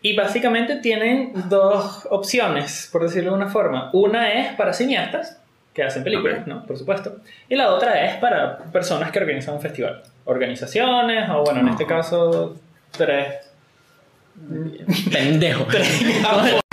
[0.00, 3.90] Y básicamente tienen dos opciones, por decirlo de una forma.
[3.92, 5.38] Una es para cineastas,
[5.74, 6.64] que hacen películas, ¿no?
[6.66, 7.16] Por supuesto.
[7.48, 10.02] Y la otra es para personas que organizan un festival.
[10.24, 12.56] Organizaciones, o bueno, en este caso,
[12.92, 13.50] tres.
[15.12, 15.66] Pendejo.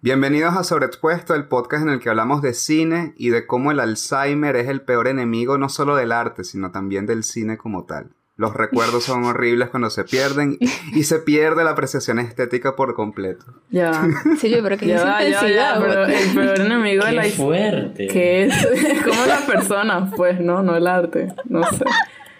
[0.00, 3.80] Bienvenidos a Sobreexpuesto, el podcast en el que hablamos de cine y de cómo el
[3.80, 8.10] Alzheimer es el peor enemigo no solo del arte, sino también del cine como tal.
[8.36, 10.56] Los recuerdos son horribles cuando se pierden
[10.92, 13.44] y se pierde la apreciación estética por completo.
[13.70, 14.06] Ya.
[14.38, 18.06] Sí, yo creo que Ya va, ya pero el peor enemigo de la fuerte.
[18.06, 21.34] que es, es como las personas, pues, no, no el arte.
[21.46, 21.84] No sé.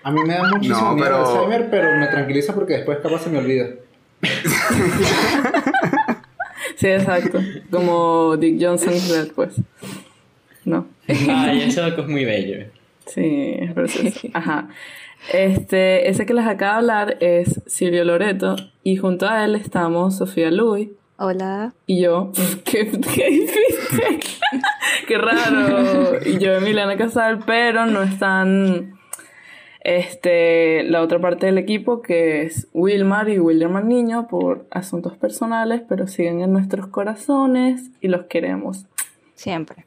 [0.05, 3.23] A mí me da muchísimo No, miedo pero- Alzheimer, pero me tranquiliza porque después capaz
[3.25, 3.67] se me olvida.
[6.79, 7.41] Sí, exacto.
[7.73, 9.61] Como Dick Johnson Red, pues.
[10.65, 10.87] No.
[11.09, 12.67] Ay, ese docu es muy bello.
[13.07, 14.29] Sí, es precioso.
[14.33, 14.69] Ajá.
[15.33, 18.55] Este, ese que les acaba de hablar es Silvio Loreto
[18.85, 21.73] y junto a él estamos Sofía Luis Hola.
[21.87, 22.31] y yo.
[22.65, 23.47] ¿Qué, qué
[25.09, 26.25] qué raro.
[26.25, 28.98] Y yo, Emiliana Casal, pero no están
[29.89, 35.81] este, la otra parte del equipo que es Wilmar y William Niño por asuntos personales,
[35.89, 38.85] pero siguen en nuestros corazones y los queremos.
[39.35, 39.87] Siempre.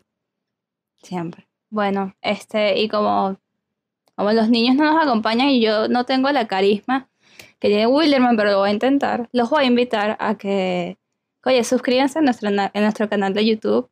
[1.04, 1.48] Siempre.
[1.70, 3.38] Bueno, este, y como,
[4.16, 7.08] como los niños no nos acompañan y yo no tengo la carisma
[7.60, 10.98] que tiene Wilderman, pero lo voy a intentar, los voy a invitar a que,
[11.46, 13.88] oye, suscríbanse en nuestro, en nuestro canal de YouTube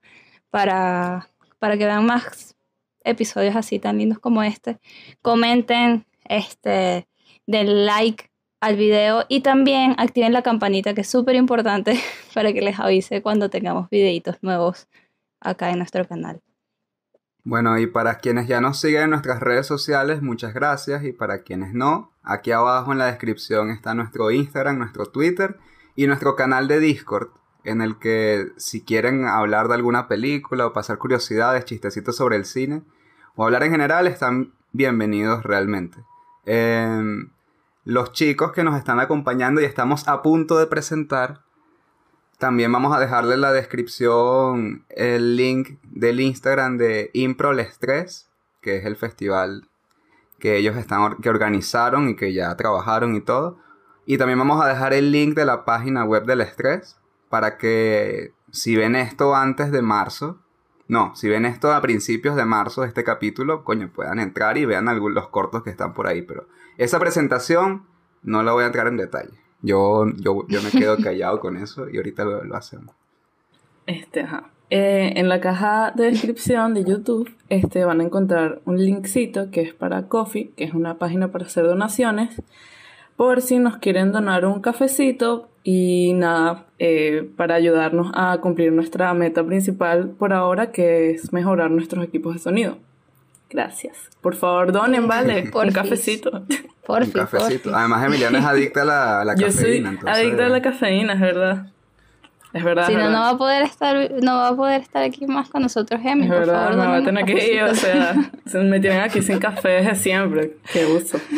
[0.50, 1.30] para,
[1.60, 2.56] para que vean más
[3.04, 4.80] episodios así tan lindos como este.
[5.22, 7.08] Comenten, este,
[7.48, 8.30] den like
[8.62, 12.00] al video y también activen la campanita que es súper importante
[12.34, 14.88] para que les avise cuando tengamos videitos nuevos
[15.40, 16.42] acá en nuestro canal.
[17.44, 21.04] Bueno, y para quienes ya nos siguen en nuestras redes sociales, muchas gracias.
[21.04, 25.58] Y para quienes no, aquí abajo en la descripción está nuestro Instagram, nuestro Twitter
[25.96, 27.30] y nuestro canal de Discord,
[27.64, 32.46] en el que si quieren hablar de alguna película o pasar curiosidades, chistecitos sobre el
[32.46, 32.84] cine,
[33.40, 35.98] o hablar en general, están bienvenidos realmente.
[36.44, 37.30] Em,
[37.86, 41.40] los chicos que nos están acompañando y estamos a punto de presentar
[42.38, 48.30] también vamos a dejarle en la descripción el link del Instagram de Impro Les Tres,
[48.60, 49.70] que es el festival
[50.38, 53.58] que ellos están que organizaron y que ya trabajaron y todo.
[54.06, 57.00] Y también vamos a dejar el link de la página web del Estrés
[57.30, 60.42] para que si ven esto antes de marzo,
[60.90, 64.66] no, si ven esto a principios de marzo de este capítulo, coño, puedan entrar y
[64.66, 66.24] vean algunos los cortos que están por ahí.
[66.24, 67.86] Pero esa presentación
[68.24, 69.38] no la voy a entrar en detalle.
[69.62, 72.96] Yo, yo, yo me quedo callado con eso y ahorita lo, lo hacemos.
[73.86, 74.50] Este, ajá.
[74.72, 79.62] Eh, en la caja de descripción de YouTube este, van a encontrar un linkcito que
[79.62, 82.42] es para Coffee, que es una página para hacer donaciones,
[83.20, 89.14] por si nos quieren donar un cafecito y nada, eh, para ayudarnos a cumplir nuestra
[89.14, 92.78] meta principal por ahora, que es mejorar nuestros equipos de sonido.
[93.50, 93.98] Gracias.
[94.22, 95.74] Por favor, donen, vale, un Porfis.
[95.76, 96.44] cafecito.
[96.86, 97.76] Por un cafecito.
[97.76, 99.90] Además, Emiliana es adicta a la, a la Yo soy cafeína.
[99.90, 101.66] entonces- adicta a la cafeína, es verdad.
[102.54, 102.88] Es verdad.
[102.88, 103.20] Si es no, verdad.
[103.20, 106.24] no va a poder estar, no va a poder estar aquí más con nosotros, Emi.
[106.24, 108.16] Es por verdad, favor, me va a tener que ir, o sea,
[108.46, 110.58] se me tienen aquí sin café desde siempre.
[110.72, 111.18] Qué gusto.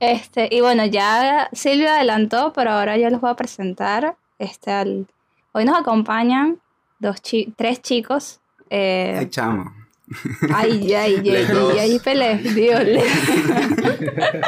[0.00, 4.16] Este, y bueno, ya Silvia adelantó, pero ahora yo les voy a presentar.
[4.38, 5.06] Este, al...
[5.52, 6.58] Hoy nos acompañan
[6.98, 8.40] dos chi- tres chicos.
[8.70, 9.72] eh, Ay, chamo.
[10.54, 12.80] Ay, ay, ay, ay, ay, Pelé, Dios.
[12.82, 13.02] le-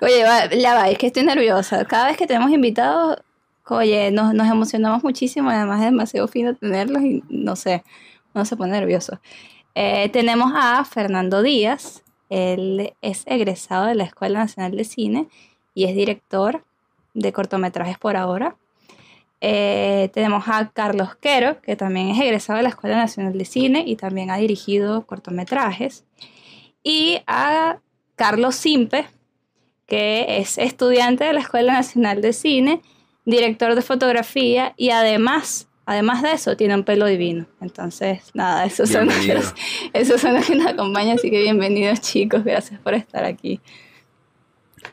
[0.00, 1.84] oye, va, la va, es que estoy nerviosa.
[1.84, 3.18] Cada vez que tenemos invitados,
[3.76, 7.84] oye, nos, nos emocionamos muchísimo, además es demasiado fino tenerlos y no sé,
[8.34, 9.20] uno se pone nervioso.
[9.74, 15.28] Eh, tenemos a Fernando Díaz, él es egresado de la Escuela Nacional de Cine
[15.74, 16.64] y es director
[17.14, 18.56] de cortometrajes por ahora.
[19.40, 23.84] Eh, tenemos a Carlos Quero, que también es egresado de la Escuela Nacional de Cine
[23.86, 26.04] y también ha dirigido cortometrajes.
[26.82, 27.78] Y a
[28.16, 29.06] Carlos Simpe,
[29.86, 32.82] que es estudiante de la Escuela Nacional de Cine,
[33.28, 37.46] director de fotografía y además, además de eso, tiene un pelo divino.
[37.60, 39.54] Entonces, nada, esos son, los,
[39.92, 43.60] esos son los que nos acompañan, así que bienvenidos chicos, gracias por estar aquí.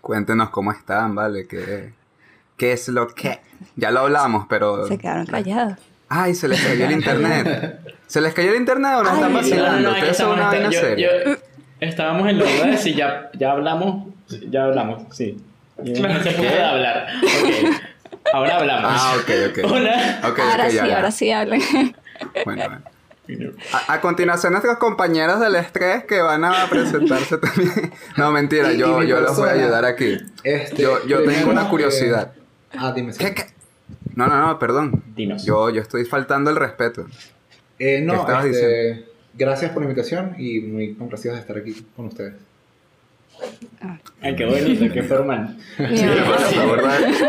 [0.02, 1.48] Cuéntenos cómo están, ¿vale?
[1.48, 1.94] ¿Qué,
[2.58, 3.40] qué es lo que...?
[3.78, 4.86] Ya lo hablamos, pero...
[4.88, 5.78] Se quedaron callados.
[6.10, 7.80] Ay, se les cayó el internet.
[8.08, 9.80] ¿Se les cayó el internet o no Ay, están no, vacilando?
[9.80, 11.10] no, no, Ustedes son una vaina yo- seria.
[11.26, 11.32] yo-
[11.80, 14.08] estábamos en la duda de si ya, ya hablamos.
[14.50, 15.38] Ya hablamos, sí.
[15.84, 17.08] Ese punto de hablar.
[17.24, 17.76] Ok.
[18.34, 18.92] Ahora hablamos.
[18.94, 19.72] Ah, ok, ok.
[19.72, 20.20] Hola.
[20.24, 20.96] Ahora sí, ya, ya.
[20.96, 21.62] ahora sí hablan.
[22.46, 22.64] Bueno,
[23.28, 23.52] bueno.
[23.74, 27.92] A, a continuación, nuestros compañeros del estrés que van a presentarse también.
[28.18, 30.18] No, mentira, Y- yo, y yo los voy a ayudar aquí.
[30.44, 32.34] Este, Yo, yo tengo una curiosidad.
[32.78, 33.14] ah, dime.
[33.18, 33.46] ¿Qué, qué?
[34.16, 35.04] No, no, no, perdón.
[35.16, 35.44] Dinos.
[35.46, 37.02] Yo, yo estoy faltando el respeto.
[37.80, 41.86] Eh, ¿Qué no, estabas este, gracias por la invitación y muy complacidos de estar aquí
[41.96, 42.36] con ustedes.
[44.22, 45.56] Ay, qué bonito, qué formal.
[45.78, 45.84] Sí,
[46.66, 47.28] burda de lindo.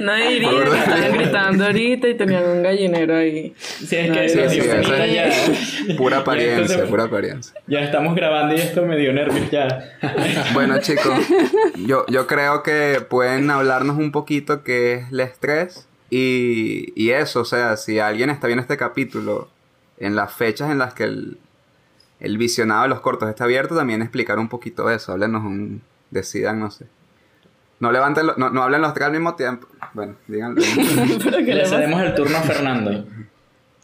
[0.00, 0.78] No diría verdad.
[0.78, 3.52] estaban gritando ahorita y tenían un gallinero ahí.
[3.58, 5.96] Sí, es No, que Sí, sí, es ya.
[5.96, 7.60] pura apariencia, entonces, pura apariencia.
[7.66, 9.96] Ya estamos grabando y esto me dio nervios ya.
[10.54, 11.18] Bueno, chicos,
[11.84, 17.40] yo, yo creo que pueden hablarnos un poquito qué es el estrés y, y eso,
[17.40, 19.48] o sea, si alguien está viendo este capítulo
[19.98, 21.38] en las fechas en las que el,
[22.22, 26.58] el visionado de los cortos está abierto, también explicar un poquito eso, háblenos un, decidan,
[26.60, 26.86] no sé.
[27.80, 29.66] No levanten, lo- no, no hablen los tres al mismo tiempo.
[29.92, 30.60] Bueno, díganlo.
[31.44, 33.04] Le cedemos el turno a Fernando.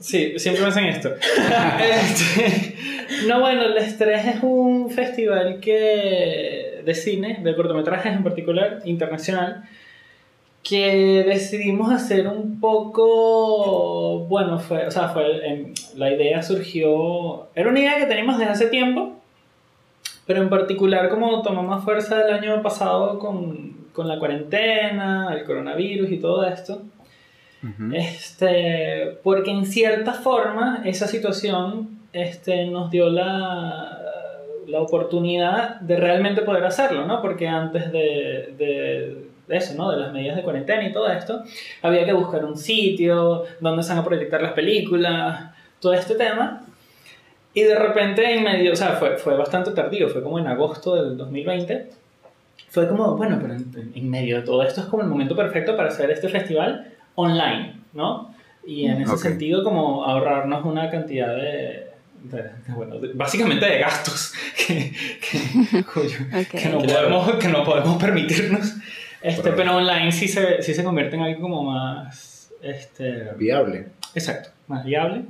[0.01, 1.11] Sí, siempre me hacen esto.
[1.81, 2.77] Este,
[3.27, 9.69] no, bueno, El Estrés es un festival que de cine, de cortometrajes en particular, internacional,
[10.69, 17.81] que decidimos hacer un poco, bueno, fue, o sea, fue, la idea surgió, era una
[17.81, 19.15] idea que teníamos desde hace tiempo,
[20.27, 25.45] pero en particular como tomó más fuerza el año pasado con, con la cuarentena, el
[25.45, 26.83] coronavirus y todo esto.
[27.63, 27.95] Ujú.
[27.95, 33.99] Este, porque en cierta forma esa situación este, nos dio la,
[34.67, 37.23] la oportunidad de realmente poder hacerlo, ¿no?
[37.23, 39.91] Porque antes de, de eso, ¿no?
[39.91, 41.43] De las medidas de cuarentena y todo esto,
[41.83, 45.51] había que buscar un sitio donde se van a proyectar las películas,
[45.81, 46.63] todo este tema.
[47.55, 50.95] Y de repente en medio, o sea, fue, fue bastante tardío, fue como en agosto
[51.03, 51.91] del 2020.
[52.71, 55.77] Fue como, bueno, pero en, en medio de todo esto es como el momento perfecto
[55.77, 58.35] para hacer este festival online, ¿no?
[58.67, 59.19] Y en ese Ok.
[59.19, 61.87] sentido como ahorrarnos una cantidad de,
[62.25, 66.49] de- de, bueno, de- básicamente de gastos que, que, cuyo- Ok.
[66.61, 68.75] que no, podemos, que no podemos permitirnos.
[69.23, 73.89] Este, pero online sí se, sí se convierte en algo como más, este, Viable.
[74.15, 75.23] Exacto, más viable.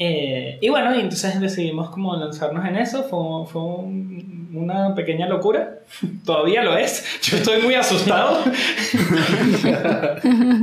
[0.00, 3.02] Eh, y bueno, y entonces decidimos como lanzarnos en eso.
[3.02, 5.78] Fue, fue un- una pequeña locura.
[6.24, 7.04] Todavía lo es.
[7.22, 8.44] Yo estoy muy asustado.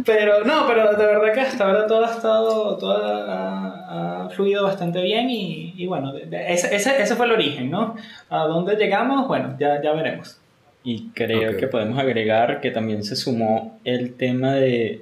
[0.05, 4.63] pero no, pero de verdad que hasta ahora todo ha estado, todo ha, ha fluido
[4.63, 7.95] bastante bien y, y bueno, ese, ese, ese fue el origen, ¿no?
[8.29, 9.27] ¿A dónde llegamos?
[9.27, 10.39] Bueno, ya, ya veremos.
[10.85, 11.57] Y creo Ok.
[11.57, 15.01] que podemos agregar que también se sumó el tema de...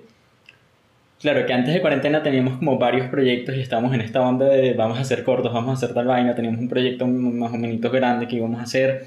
[1.21, 4.73] Claro, que antes de cuarentena teníamos como varios proyectos y estábamos en esta onda de
[4.73, 7.79] vamos a hacer cortos, vamos a hacer tal vaina, teníamos un proyecto más o menos
[7.91, 9.05] grande que íbamos a hacer.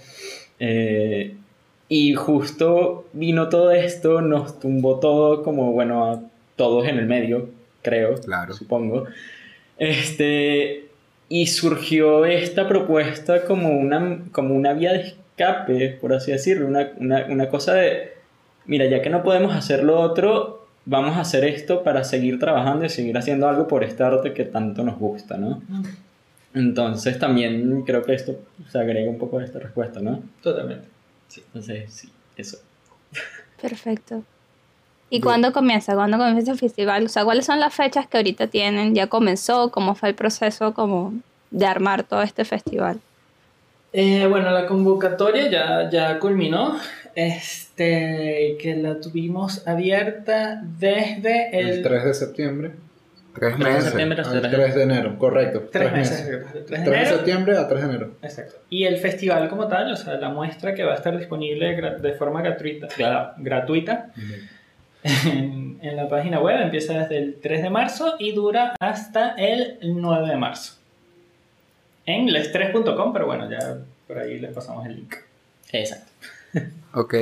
[0.60, 1.34] eh,
[1.88, 6.20] y justo vino todo esto, nos tumbó todo como, bueno, a
[6.56, 7.48] todos en el medio,
[7.82, 8.54] creo, Claro.
[8.54, 9.04] supongo.
[9.78, 10.86] Este,
[11.28, 16.90] y surgió esta propuesta como una, como una vía de escape, por así decirlo, una,
[16.96, 18.14] una, una cosa de,
[18.64, 22.84] mira, ya que no podemos hacer lo otro, vamos a hacer esto para seguir trabajando
[22.84, 25.62] y seguir haciendo algo por este arte que tanto nos gusta, ¿no?
[26.54, 28.38] Entonces también creo que esto
[28.70, 30.22] se agrega un poco a esta respuesta, ¿no?
[30.42, 30.88] Totalmente.
[31.36, 32.58] Entonces, sí, eso.
[33.60, 34.22] Perfecto.
[35.10, 35.94] ¿Y cuándo comienza?
[35.94, 37.04] ¿Cuándo comienza el festival?
[37.04, 38.94] O sea, ¿cuáles son las fechas que ahorita tienen?
[38.94, 39.70] ¿Ya comenzó?
[39.70, 41.14] ¿Cómo fue el proceso como
[41.50, 43.00] de armar todo este festival?
[43.98, 46.76] Eh, bueno, la convocatoria ya, ya culminó.
[47.14, 52.70] Este, que la tuvimos abierta desde el, El 3 de septiembre
[53.34, 53.84] Tres Pero en meses.
[53.88, 55.60] septiembre al será- 3 de enero, correcto.
[55.72, 56.18] tres Tres meses.
[56.20, 56.34] meses.
[56.36, 57.16] exacto, el 3 3 de de enero.
[57.16, 58.10] septiembre a 3 de enero.
[58.22, 58.54] Exacto.
[58.70, 62.12] Y el festival como tal, o sea, la muestra que va a estar disponible de
[62.12, 64.10] forma gratuita, gra- gratuita
[65.02, 69.78] en, en la página web, empieza desde el 3 de marzo y dura hasta el
[69.82, 70.74] 9 de marzo.
[72.06, 75.14] En les3.com, pero bueno, ya por ahí les pasamos el link.
[75.72, 76.12] Exacto.
[76.94, 77.14] Ok.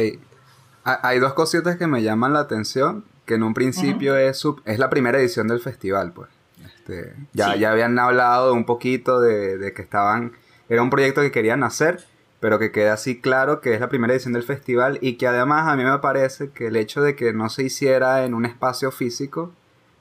[0.85, 3.05] Ha- Hay dos cositas que me llaman la atención.
[3.27, 6.29] Que en un principio es, su- es la primera edición del festival, pues.
[6.63, 7.61] Este, ya, Sí.
[7.61, 10.33] ya habían hablado un poquito de, de que estaban...
[10.69, 12.05] Era un proyecto que querían hacer,
[12.41, 15.67] pero que queda así claro que es la primera edición del festival y que además
[15.69, 18.91] a mí me parece que el hecho de que no se hiciera en un espacio
[18.91, 19.53] físico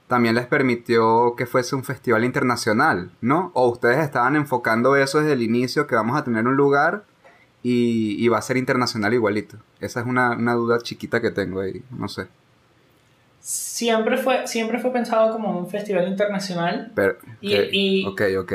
[0.08, 3.50] también les permitió que fuese un festival internacional, ¿no?
[3.54, 7.04] O ustedes estaban enfocando eso desde el inicio, que vamos a tener un lugar
[7.62, 9.56] y, y va a ser internacional igualito.
[9.80, 12.26] Esa es una, una duda chiquita que tengo ahí, no sé.
[13.40, 18.06] Siempre fue, siempre fue pensado como un festival internacional Pero, Y- y-.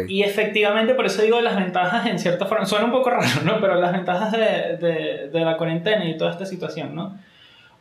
[0.08, 3.62] Y efectivamente, por eso digo las ventajas en cierta forma, suena un poco raro, ¿no?
[3.62, 7.20] Pero las ventajas de, de, de la cuarentena y toda esta situación, ¿no?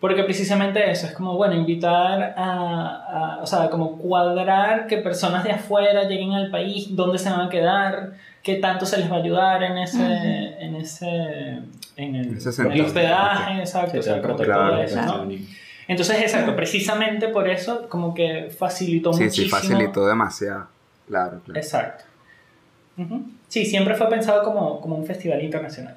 [0.00, 5.42] Porque precisamente eso, es como, bueno, invitar a, a- o sea, como cuadrar que personas
[5.42, 8.12] de afuera lleguen al país, dónde se van a quedar,
[8.42, 10.04] qué tanto se les va a ayudar en ese,
[10.64, 11.06] en ese,
[11.96, 12.74] en el, Ese en sentido.
[12.74, 15.24] el hospedaje, exacto, Sí, o sea, como todo eso, claro.
[15.24, 15.32] ¿no?
[15.88, 19.46] Entonces, exacto, precisamente por eso, como que facilitó Sí, muchísimo.
[19.46, 20.68] sí, facilitó demasiado.
[21.08, 21.58] Claro, claro.
[21.58, 22.04] Exacto.
[23.48, 25.96] Sí, siempre fue pensado como, como un festival internacional.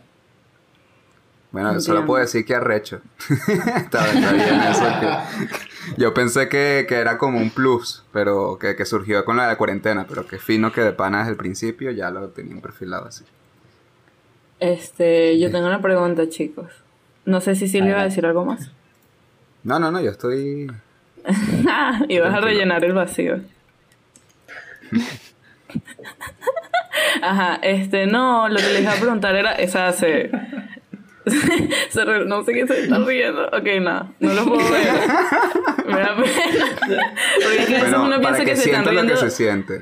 [1.51, 1.81] Bueno, Entiendo.
[1.85, 3.01] solo puedo decir que arrecho.
[3.75, 4.85] está, está bien eso.
[4.99, 5.47] que-
[5.97, 9.49] yo pensé que, que era como un plus, pero que, que surgió con la de
[9.49, 13.07] la cuarentena, pero que fino que de pana desde el principio ya lo tenían perfilado
[13.07, 13.25] así.
[14.59, 16.71] Este, yo tengo una pregunta, chicos.
[17.25, 18.71] No sé si Silvia iba a decir algo más.
[19.63, 20.71] No, no, no, yo estoy...
[22.07, 23.41] y vas a rellenar el vacío.
[27.21, 30.31] Ajá, este, no, lo que les iba a preguntar era, esa se...
[32.27, 33.45] no sé qué se está riendo.
[33.47, 34.87] Ok, nada, no lo puedo ver.
[35.87, 37.13] Me da pena.
[37.41, 39.29] Porque es que a veces uno para piensa que, que, se están riendo que se
[39.29, 39.81] siente.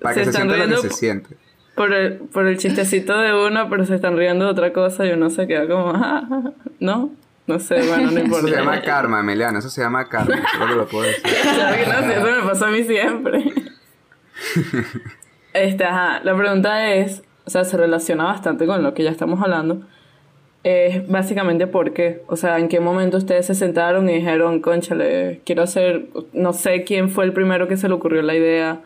[0.00, 1.36] Para se que se sienta lo que se por- siente.
[1.76, 5.10] por el, por el chistecito de uno, pero se están riendo de otra cosa y
[5.12, 6.50] uno se queda como, "Ah, ah, ah".
[6.80, 7.10] ¿no?
[7.46, 8.48] No sé, bueno, no Eso importa.
[8.48, 10.36] se llama karma, Emiliano, eso se llama karma.
[10.52, 11.22] Solo que lo puedo decir.
[11.42, 13.44] Claro que no, eso me pasa a mí siempre.
[15.54, 19.42] Este, ajá, la pregunta es, o sea, se relaciona bastante con lo que ya estamos
[19.42, 19.82] hablando.
[20.64, 22.22] Es básicamente por qué.
[22.28, 26.84] O sea, en qué momento ustedes se sentaron y dijeron, conchale, quiero hacer, no sé
[26.84, 28.80] quién fue el primero que se le ocurrió la idea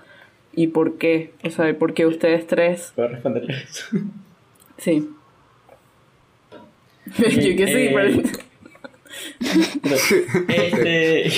[0.55, 1.33] y por qué.
[1.45, 2.93] O sea, y por qué ustedes tres.
[2.95, 3.87] ¿Puedo responder eso?
[4.79, 5.09] Sí.
[7.17, 8.23] Yo que sí, eh, pero...
[10.49, 11.31] Este,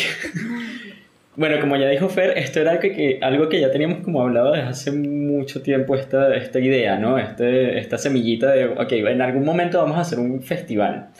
[1.38, 4.50] bueno, como ya dijo Fer, esto era algo que, algo que ya teníamos como hablado
[4.50, 7.16] desde hace mucho tiempo, esta, esta idea, ¿no?
[7.16, 11.10] Este, esta semillita de, ok, en algún momento vamos a hacer un festival.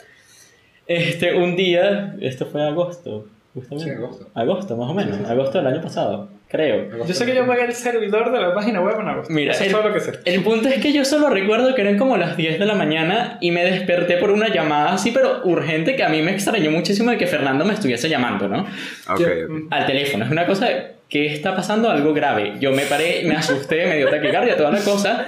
[0.85, 3.93] Este, un día, esto fue agosto, justamente.
[3.93, 4.27] Sí, agosto.
[4.33, 7.05] Agosto, más o menos, agosto del año pasado, creo.
[7.05, 9.31] Yo sé que yo pagué el servidor de la página web en agosto.
[9.33, 10.13] Mira, Eso es el, todo lo que sé.
[10.25, 13.37] el punto es que yo solo recuerdo que eran como las 10 de la mañana
[13.39, 17.11] y me desperté por una llamada así, pero urgente, que a mí me extrañó muchísimo
[17.11, 18.61] de que Fernando me estuviese llamando, ¿no?
[19.07, 19.67] Ok, ok.
[19.69, 20.25] Al teléfono.
[20.25, 21.89] Es una cosa, de, ¿qué está pasando?
[21.89, 22.53] Algo grave.
[22.59, 25.27] Yo me paré, me asusté, me dio taquicardia, toda la cosa.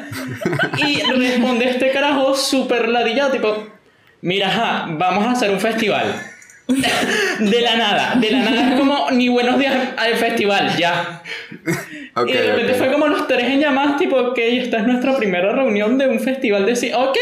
[0.85, 3.67] Y responde este carajo súper ladillado, tipo,
[4.21, 6.05] mira, ajá, vamos a hacer un festival.
[6.67, 11.21] De la nada, de la nada es como ni buenos días al festival, ya.
[12.15, 12.77] Ok, y de repente ok.
[12.77, 16.19] fue como los tres en llamadas, tipo, ok, esta es nuestra primera reunión de un
[16.19, 16.91] festival de sí.
[16.93, 17.17] Ok,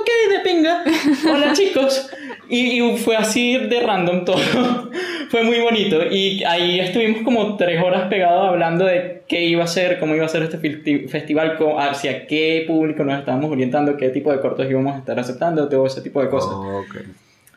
[0.00, 0.84] ok, de pinga.
[1.30, 2.10] Hola chicos.
[2.48, 4.36] Y, y fue así de random todo.
[5.30, 6.02] fue muy bonito.
[6.10, 10.26] Y ahí estuvimos como tres horas pegados hablando de qué iba a ser, cómo iba
[10.26, 14.68] a ser este festi- festival, hacia qué público nos estábamos orientando, qué tipo de cortos
[14.70, 16.52] íbamos a estar aceptando, todo ese tipo de cosas.
[16.52, 16.96] Ok.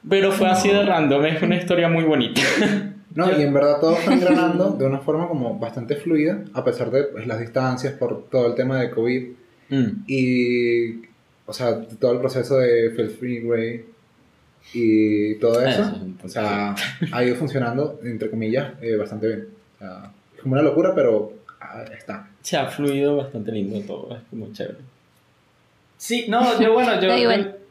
[0.10, 2.42] Pero fue así de random, es una historia muy bonita.
[3.16, 6.92] No, y en verdad todo está engranando de una forma como bastante fluida, a pesar
[6.92, 9.24] de pues, las distancias por todo el tema de COVID
[9.70, 10.04] Mm.
[10.08, 11.02] y,
[11.46, 13.86] o sea, todo el proceso de Feel Free Way
[14.74, 15.82] y todo eso.
[15.82, 16.76] Eso, o sea,
[17.12, 19.48] ha ido funcionando, entre comillas, eh, bastante bien.
[19.76, 22.30] O sea, es como una locura, pero ah, está.
[22.42, 24.80] Se ha fluido bastante lindo todo, es como chévere.
[25.98, 27.10] Sí, no, yo bueno, yo,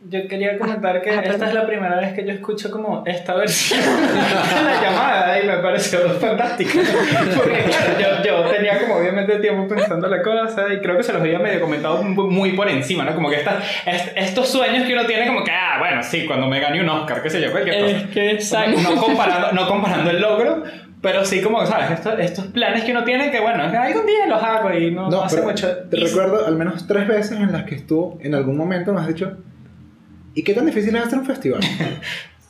[0.09, 1.49] yo, quería comentar que Ah, esta perdón.
[1.49, 5.57] es la primera vez que yo escucho como esta versión de la llamada y me
[5.59, 6.71] pareció fantástico.
[7.37, 11.13] Porque claro, yo, yo tenía como obviamente tiempo pensando la cosa y creo que se
[11.13, 13.15] los había medio comentado muy por encima, ¿no?
[13.15, 16.47] Como que estas, est- estos sueños que uno tiene como que, ah, bueno, sí, cuando
[16.47, 17.97] me gane un Oscar, qué sé yo, cualquier cosa.
[17.97, 18.81] Es que exacto.
[18.81, 20.63] No comparando, no comparando el logro,
[21.03, 21.91] pero sí como, ¿sabes?
[21.93, 25.23] Estos, estos planes que uno tiene que, bueno, algún día los hago y no, No,
[25.23, 25.69] hace pero mucho.
[25.91, 29.01] te Y- recuerdo al menos tres veces en las que estuvo, en algún momento me
[29.01, 29.37] has dicho,
[30.37, 31.61] ¿y qué tan difícil es hacer un festival?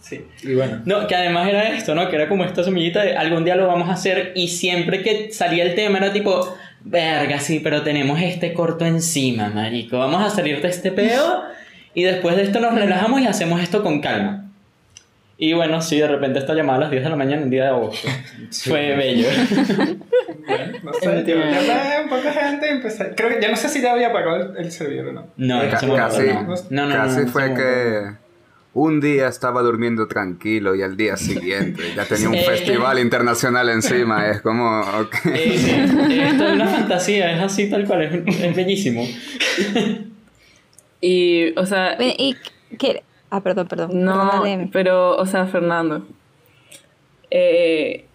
[0.01, 0.21] Sí.
[0.45, 2.09] y bueno, No, que además era esto, ¿no?
[2.09, 5.33] Que era como esta semillita de algún día lo vamos a hacer y siempre que
[5.33, 9.99] salía el tema era tipo, verga, sí, pero tenemos este corto encima, marico.
[9.99, 11.43] Vamos a salir de este peo
[11.93, 14.49] y después de esto nos relajamos y hacemos esto con calma.
[15.39, 17.65] Y bueno, sí, de repente esta llamada a las 10 de la mañana en día
[17.65, 18.09] de agosto.
[18.65, 19.27] Fue bello.
[20.47, 21.45] Bueno, no sé, yo Entiendo.
[21.47, 23.13] llamé a un poca gente y empecé.
[23.17, 25.27] Creo que ya no sé si ya había pagado el, el servidor o no.
[25.37, 25.97] No, casi, no.
[25.97, 28.27] No, no, no, casi ese fue que
[28.75, 33.69] un día estaba durmiendo tranquilo y al día siguiente ya tenía un Eh, festival internacional
[33.71, 34.29] encima.
[34.29, 35.15] Es como, ok.
[35.33, 39.05] Eh, sí, esto es una fantasía, es así tal cual, es, es bellísimo.
[41.01, 42.37] Y, o sea, Y
[42.79, 43.03] que...
[43.31, 43.91] Ah, perdón, perdón.
[44.05, 46.07] no, pero, o sea, Fernando,
[47.31, 48.06] eh,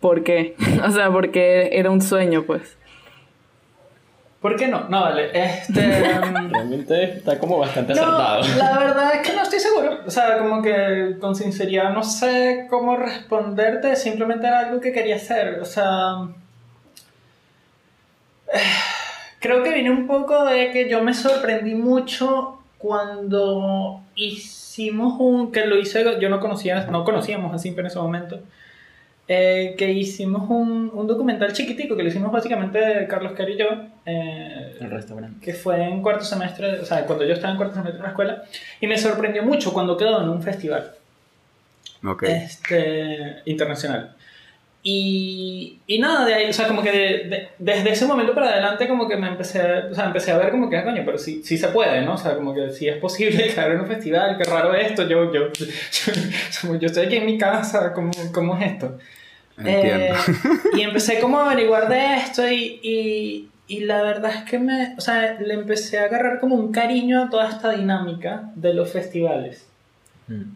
[0.00, 0.56] ¿por qué?
[0.86, 2.76] O sea, porque era un sueño, pues.
[4.40, 4.88] ¿Por qué no?
[4.88, 5.30] No, vale.
[5.34, 5.80] Este.
[5.82, 8.58] mm, Realmente está como bastante no, acertado.
[8.58, 9.98] la verdad es que no estoy seguro.
[10.06, 13.96] O sea, como que con sinceridad no sé cómo responderte.
[13.96, 15.60] Simplemente era algo que quería hacer.
[15.60, 16.28] O sea.
[19.40, 25.52] Creo que viene un poco de que yo me sorprendí mucho cuando hicimos un.
[25.52, 26.02] que lo hice.
[26.18, 28.40] Yo no conocía, no conocíamos en ese momento.
[29.32, 33.66] Eh, que hicimos un, un documental chiquitico que lo hicimos básicamente Carlos Cari y yo.
[34.04, 35.38] eh, El restaurante.
[35.40, 38.08] que fue en cuarto semestre, o sea, cuando yo estaba en cuarto semestre de la
[38.08, 38.42] escuela,
[38.80, 40.94] y me sorprendió mucho cuando quedó en un festival
[42.04, 42.24] Ok.
[42.24, 44.16] este, internacional.
[44.82, 48.48] Y, y nada, de ahí, o sea, como que de- de- desde ese momento para
[48.48, 51.02] adelante como que me empecé, a- o sea, empecé a ver como que, ah, coño,
[51.04, 52.14] pero sí, sí se puede, ¿no?
[52.14, 55.30] O sea, como que sí es posible caer en un festival, qué raro esto, yo,
[55.32, 58.98] yo, yo, yo estoy aquí en mi casa, ¿cómo, cómo es esto?
[59.58, 60.14] Entiendo.
[60.14, 60.14] Eh,
[60.74, 64.94] y empecé como a averiguar de esto y, y, y la verdad es que me,
[64.96, 68.90] o sea, le empecé a agarrar como un cariño a toda esta dinámica de los
[68.90, 69.66] festivales.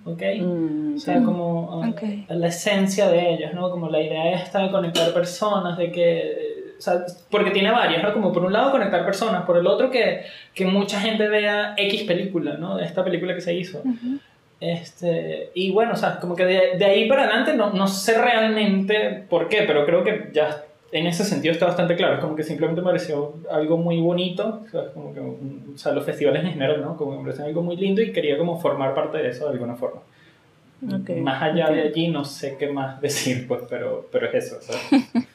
[0.05, 0.23] ¿Ok?
[0.41, 2.03] Mm, O sea, como a, Ok.
[2.29, 3.71] a la esencia de ellos, ¿no?
[3.71, 6.55] Como la idea esta de conectar personas, de que...
[6.79, 8.13] O sea, porque tiene varias, ¿no?
[8.13, 10.23] Como por un lado conectar personas, por el otro que,
[10.55, 12.79] que mucha gente vea X película, ¿no?
[12.79, 13.79] Esta película que se hizo.
[13.79, 14.19] Ujú.
[14.61, 18.21] Este, y bueno, o sea, como que de, de ahí para adelante no, no sé
[18.21, 20.63] realmente por qué, pero creo que ya
[20.95, 22.15] en ese sentido está bastante claro.
[22.15, 24.63] Es como que simplemente me pareció algo muy bonito.
[24.65, 26.97] O sea, como que, o sea, los festivales en general, ¿no?
[26.97, 29.55] Como que me parecen algo muy lindo y quería como formar parte de eso de
[29.55, 30.03] alguna forma.
[30.81, 34.59] Más allá de allí no sé qué más decir, pues, pero, pero es eso.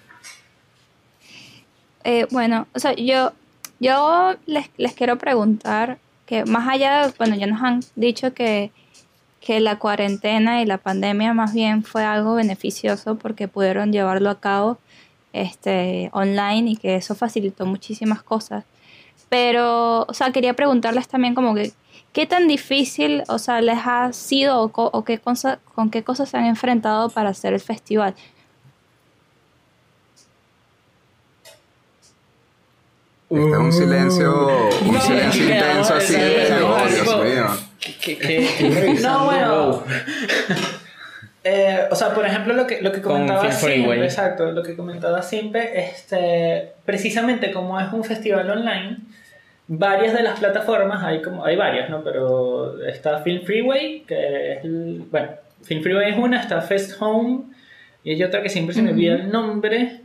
[2.05, 3.33] Eh, bueno, o sea, yo,
[3.81, 8.71] yo les, les quiero preguntar que más allá de, bueno, ya nos han dicho que,
[9.41, 14.39] que la cuarentena y la pandemia más bien fue algo beneficioso porque pudieron llevarlo a
[14.39, 14.79] cabo
[15.33, 18.63] este, online y que eso facilitó muchísimas cosas.
[19.29, 21.71] Pero, o sea, quería preguntarles también como que,
[22.13, 26.03] ¿qué tan difícil, o sea, les ha sido o, co- o qué cosa, con qué
[26.03, 28.15] cosas se han enfrentado para hacer el festival?
[33.29, 34.48] Este es un silencio,
[34.86, 37.45] un No, silencio intenso no, así Dios mío.
[37.79, 39.83] ¿Qué, qué, No, bueno.
[41.43, 45.21] Eh, o sea, por ejemplo, lo que, lo que comentaba siempre, exacto, lo que comentaba
[45.21, 48.97] siempre, este, precisamente como es un festival online,
[49.67, 52.04] varias de las plataformas, hay como, hay varias, ¿no?
[52.04, 55.30] Pero está Film Freeway, que es, el- bueno,
[55.63, 57.43] Film Freeway es una, está Fest Home,
[58.04, 60.02] y hay otra que siempre se me olvida el nombre.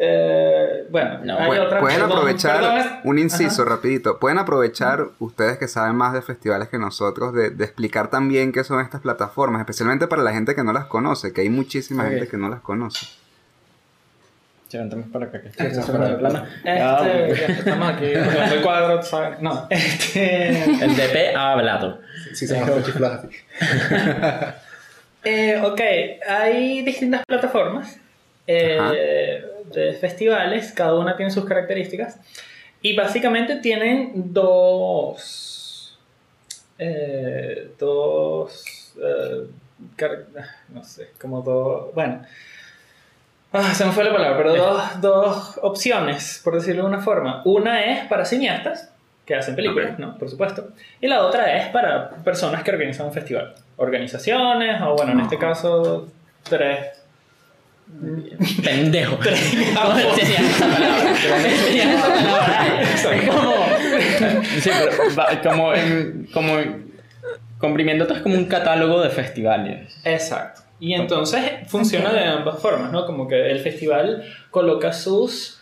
[0.00, 1.80] Eh, bueno, No, hay otra.
[1.80, 3.72] Pueden aprovechar, perdón, un inciso Ajá.
[3.72, 8.52] rapidito, pueden aprovechar ustedes que saben más de festivales que nosotros, de, de explicar también
[8.52, 12.04] qué son estas plataformas, especialmente para la gente que no las conoce, que hay muchísima
[12.04, 13.06] gente que no las conoce.
[14.70, 16.14] Levantamos para acá, que Sí, estoy sí, en sí.
[16.18, 16.44] plano.
[16.58, 17.08] Este, Ah,
[17.48, 18.04] estamos aquí,
[18.54, 19.40] el cuadro, ¿sabes?
[19.40, 20.62] No, este.
[20.84, 21.98] El DP ha hablado.
[22.34, 23.36] Sí, se me chifladas así.
[25.24, 25.80] Eh, ok,
[26.28, 27.98] hay distintas plataformas
[28.46, 32.18] eh, de festivales, cada una tiene sus características
[32.82, 35.98] y básicamente tienen dos,
[36.78, 39.46] eh, dos, eh,
[40.68, 42.22] no sé, como dos, bueno,
[43.52, 47.42] ah, se me fue la palabra, pero dos, dos opciones, por decirlo de una forma.
[47.44, 48.90] Una es para cineastas,
[49.28, 49.98] que hacen películas.
[49.98, 50.16] ¿no?
[50.16, 50.68] Por supuesto.
[51.02, 53.54] Y la otra es para personas que organizan un festival.
[53.76, 56.08] Organizaciones, o bueno, en este caso,
[56.44, 56.97] tres.
[58.64, 59.16] Pendejo.
[59.16, 61.14] ¿Cómo esa palabra?
[62.82, 63.10] Esa.
[64.60, 66.54] Sí, pero va- como, en- como
[67.58, 69.96] comprimiendo todo es como un catálogo de festivales.
[70.04, 70.62] Exacto.
[70.80, 73.04] Y entonces funciona de ambas formas, ¿no?
[73.04, 75.57] Como que el festival coloca sus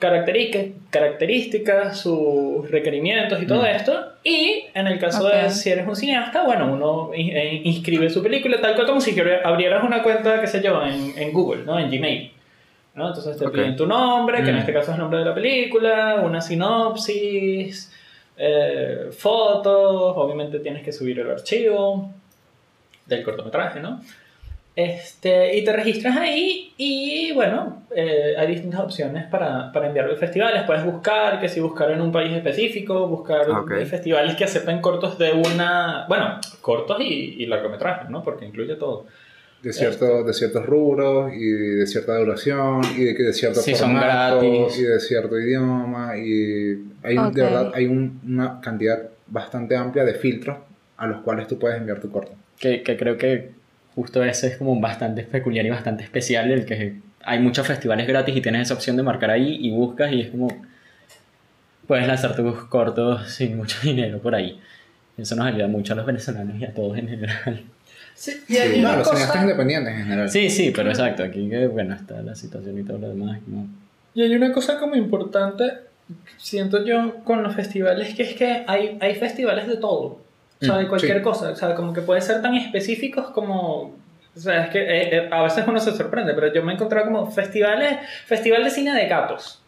[0.00, 3.66] características, características sus requerimientos y todo Mm.
[3.66, 4.12] esto.
[4.24, 8.60] Y en el caso de si eres un cineasta, bueno, uno eh, inscribe su película
[8.60, 11.78] tal cual como si abrieras una cuenta, qué sé yo, en, en Google, ¿no?
[11.78, 12.32] En Gmail.
[12.94, 13.06] ¿no?
[13.06, 14.60] Entonces te piden tu nombre, que en Mm.
[14.60, 17.92] este caso es el nombre de la película, una sinopsis,
[18.36, 22.10] eh, fotos, obviamente tienes que subir el archivo
[23.06, 24.00] del cortometraje, ¿no?
[24.76, 30.16] Este, y te registras ahí y bueno, eh, hay distintas opciones para, para enviarlo a
[30.16, 30.62] festivales.
[30.62, 33.46] Puedes buscar, que si buscar en un país específico, buscar
[33.78, 38.22] eh, festivales que acepten cortos de una, bueno, cortos y, y largometrajes, ¿no?
[38.22, 39.06] Porque incluye todo.
[39.62, 43.90] De, cierto, de ciertos rubros y de cierta duración y de, de cierto Sí, son
[43.90, 44.78] formato gratis.
[44.78, 50.14] y de cierto idioma y hay de verdad hay un- una cantidad bastante amplia de
[50.14, 50.56] filtros
[50.96, 52.32] a los cuales tú puedes enviar tu corto.
[52.58, 53.50] Que, que creo que
[53.94, 58.36] justo eso es como bastante peculiar y bastante especial, el que hay muchos festivales gratis
[58.36, 60.48] y tienes esa opción de marcar ahí y buscas y es como...
[61.86, 64.58] puedes lanzar tus cortos sin mucho dinero por ahí.
[65.16, 67.62] Eso nos ayuda mucho a los venezolanos y a todos en general.
[68.14, 70.30] Sí, y hay No, una los cineastas cosa, independientes en general.
[70.30, 73.38] Sí, sí, pero exacto, aquí que bueno, está la situación y todo lo demás.
[73.46, 73.66] ¿no?
[74.14, 75.64] y hay una cosa como importante,
[76.36, 80.20] siento yo, con los festivales, que es que hay, hay festivales de todo.
[80.60, 81.22] O sea, de Mm, cualquier sí.
[81.22, 81.50] cosa.
[81.50, 83.94] O sea, como que puede ser tan específicos como...
[84.36, 86.74] O sea, es que eh, eh, a veces uno se sorprende, pero yo me he
[86.76, 89.60] encontrado como festivales, festival de cine de gatos.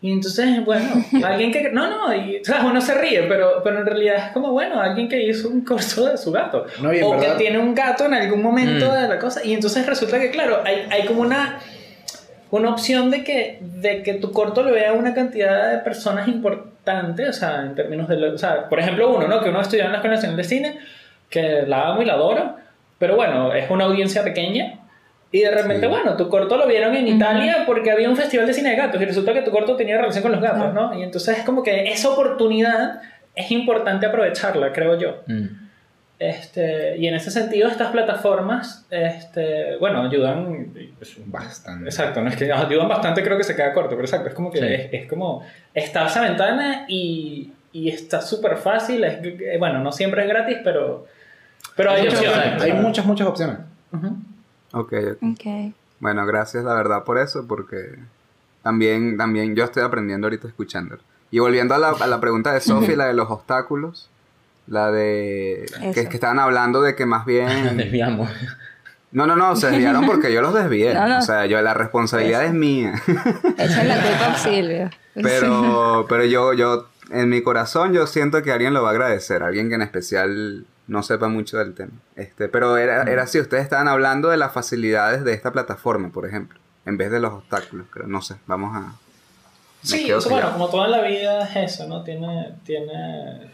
[0.00, 0.86] Y entonces, bueno,
[1.24, 1.70] alguien que...
[1.70, 4.80] No, no, y, o sea, uno se ríe, pero, pero en realidad es como, bueno,
[4.80, 6.66] alguien que hizo un curso de su gato.
[6.80, 8.94] No, o verdad- que tiene un gato en algún momento Mm.
[9.02, 9.44] de la cosa.
[9.44, 11.58] Y entonces resulta que, claro, hay, hay como una,
[12.54, 17.28] una opción de que, de que tu corto lo vea una cantidad de personas importantes,
[17.28, 18.16] o sea, en términos de...
[18.16, 19.40] lo- o sea, por ejemplo, uno, ¿no?
[19.42, 20.78] Que uno estudia en la Escuela Nacional de Cine,
[21.30, 22.56] que la amo y la adoro,
[22.98, 24.80] pero bueno, es una audiencia pequeña.
[25.32, 25.86] Y de repente, Sí.
[25.86, 29.00] bueno, tu corto lo vieron en Italia porque había un festival de cine de gatos
[29.02, 30.90] y resulta que tu corto tenía relación con los gatos, Claro.
[30.92, 30.98] ¿no?
[30.98, 33.00] Y entonces es como que esa oportunidad
[33.34, 35.22] es importante aprovecharla, creo yo.
[35.26, 35.63] Mm.
[36.30, 40.68] Este, y en ese sentido, estas plataformas, este, bueno, ayudan.
[40.98, 41.86] pues, Bastante.
[41.86, 44.50] Exacto, no es que ayudan bastante, creo que se queda corto, pero exacto, es como
[44.50, 44.64] que Sí.
[44.66, 49.04] es, es como está esa ventana y, y está súper fácil.
[49.04, 49.18] Es,
[49.58, 51.06] bueno, no siempre es gratis, pero,
[51.76, 52.38] pero hay Muchas opciones.
[52.38, 52.62] opciones.
[52.62, 53.56] Hay muchas, muchas opciones.
[53.92, 54.16] Ujú.
[54.72, 54.92] Ok.
[56.00, 57.96] Bueno, gracias la verdad por eso, porque
[58.62, 60.96] también, también yo estoy aprendiendo ahorita escuchando.
[61.30, 64.08] Y volviendo a la, a la pregunta de Sophie, la de los obstáculos,
[64.66, 65.66] la de...
[65.94, 67.76] Que, que estaban hablando de que más Nos bien...
[67.76, 68.30] desviamos.
[69.14, 70.92] No, no, no, se desviaron porque yo los desvié.
[70.92, 71.18] No, no.
[71.18, 72.94] O sea, yo la responsabilidad es mía.
[73.56, 74.90] Echen la culpa a Silvio.
[75.14, 79.44] Pero, pero yo, yo, en mi corazón, yo siento que alguien lo va a agradecer,
[79.44, 81.92] alguien que en especial no sepa mucho del tema.
[82.16, 86.26] Este, pero era, era así, ustedes estaban hablando de las facilidades de esta plataforma, por
[86.26, 88.94] ejemplo, en vez de los obstáculos, creo, no sé, vamos a...
[89.82, 92.02] Sí, eso, bueno, como toda la vida es eso, ¿no?
[92.02, 93.52] Tiene, tiene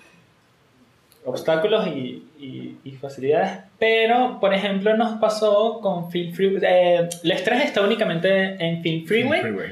[1.24, 3.58] obstáculos y, y- y facilidades.
[3.78, 6.60] Pero, por ejemplo, nos pasó con Film Freeway.
[6.64, 9.70] Eh, el estrés está únicamente en Film Freeway Freeway.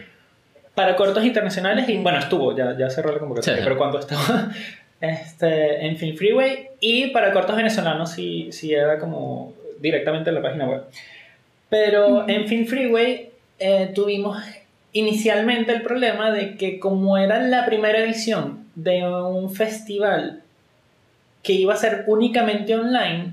[0.75, 1.89] para cortos internacionales.
[1.89, 3.65] Y bueno, estuvo, ya, ya cerró la convocatoria, Sí.
[3.65, 4.51] pero cuando estaba
[5.01, 6.69] este, en Film Freeway.
[6.81, 10.83] Y para cortos venezolanos sí, sí era como directamente en la página web.
[11.69, 14.39] Pero en Film Freeway eh, tuvimos
[14.93, 20.43] inicialmente el problema de que como era la primera edición de un festival
[21.49, 23.33] que iba a ser únicamente online,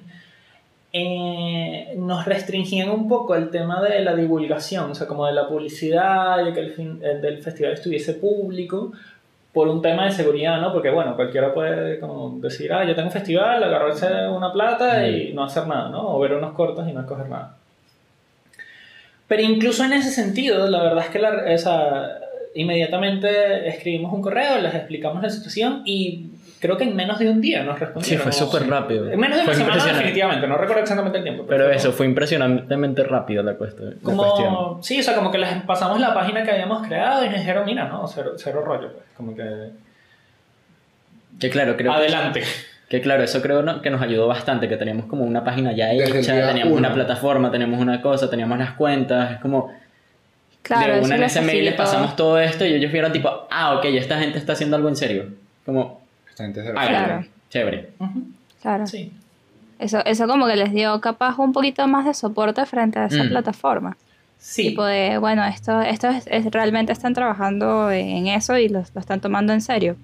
[0.94, 5.48] eh, nos restringían un poco el tema de la divulgación, o sea, como de la
[5.50, 8.94] publicidad, de que el fin- eh, del festival estuviese público,
[9.52, 10.72] por un tema de seguridad, ¿no?
[10.72, 15.34] Porque, bueno, cualquiera puede como decir, ah, yo tengo un festival, agarrarse una plata y
[15.34, 16.16] no hacer nada, ¿no?
[16.16, 17.58] O ver unos cortos y no escoger nada.
[19.28, 22.20] Pero incluso en ese sentido, la verdad es que la, esa,
[22.56, 27.42] inmediatamente escribimos un correo, les explicamos la situación y creo que en menos de un
[27.42, 28.24] día nos Sí, respondieron.
[28.24, 29.12] fue súper rápido.
[29.12, 31.46] En menos de una Fue semana definitivamente, no recuerdo exactamente el tiempo.
[31.48, 33.96] Pero fue eso, como- fue impresionantemente rápido la, cuestión.
[34.02, 37.40] Como, sí, o sea, como que les pasamos la página que habíamos creado y nos
[37.40, 39.04] dijeron, mira, no, cero, cero rollo, pues.
[39.16, 39.44] Como que.
[41.40, 42.44] Que claro, creo que- Adelante.
[42.90, 45.92] Que claro, eso creo no- que nos ayudó bastante, que teníamos como una página ya
[45.92, 46.76] hecha, teníamos uno.
[46.76, 49.72] una plataforma, teníamos una cosa, teníamos las cuentas, es como
[50.66, 53.76] Claro, de una en ese mail les pasamos todo esto y ellos vieron tipo, ah,
[53.76, 55.26] ok, esta gente está haciendo algo en serio.
[55.66, 57.26] Como, Esta gente ah, Claro.
[57.50, 57.90] chévere.
[58.62, 58.88] Claro.
[58.88, 59.12] Sí.
[59.78, 63.24] Eso, eso como que les dio capaz un poquito más de soporte frente a esa
[63.24, 63.30] Mm.
[63.30, 63.96] plataforma.
[64.40, 64.70] Sí.
[64.70, 69.00] Tipo de, bueno, esto, esto es, es- realmente están trabajando en eso y lo, lo
[69.00, 69.96] están tomando en serio.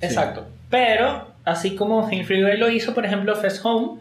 [0.00, 0.46] Exacto.
[0.70, 4.00] Pero, así como Think Freeway lo hizo, por ejemplo, Fest Home,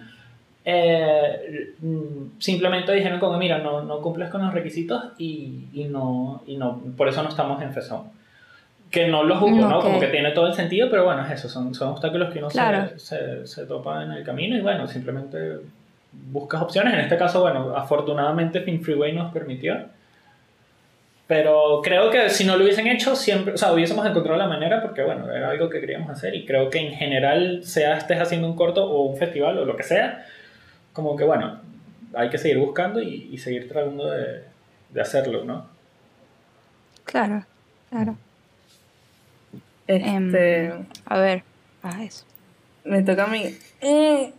[0.72, 6.44] eh, mm, simplemente dijeron como, mira, no, no cumples con los requisitos y, y no,
[6.48, 8.10] y no, por eso no estamos en Fest Home.
[8.92, 9.80] Que no lo juzgo, ¿no?
[9.82, 12.50] Como que tiene todo el sentido, pero bueno, es eso, son, son obstáculos que uno
[12.50, 12.90] se- Claro.
[12.98, 15.38] se, se, topa en el camino y bueno, simplemente
[16.32, 16.94] buscas opciones.
[16.96, 19.78] En este caso, bueno, afortunadamente Think Freeway nos permitió.
[21.28, 24.82] Pero creo que si no lo hubiesen hecho, siempre, o sea, hubiésemos encontrado la manera
[24.82, 28.48] porque, bueno, era algo que queríamos hacer y creo que en general, sea estés haciendo
[28.48, 30.26] un corto o un festival o lo que sea,
[31.00, 31.60] como que, bueno,
[32.14, 34.44] hay que seguir buscando y, y seguir tratando de,
[34.92, 35.68] de hacerlo, ¿no?
[37.06, 37.44] Claro,
[37.90, 38.16] claro.
[39.88, 40.74] Em, Este,
[41.06, 41.44] a ver,
[41.84, 42.26] ah, eso.
[42.84, 43.46] me toca a mí.
[43.82, 44.34] Eh,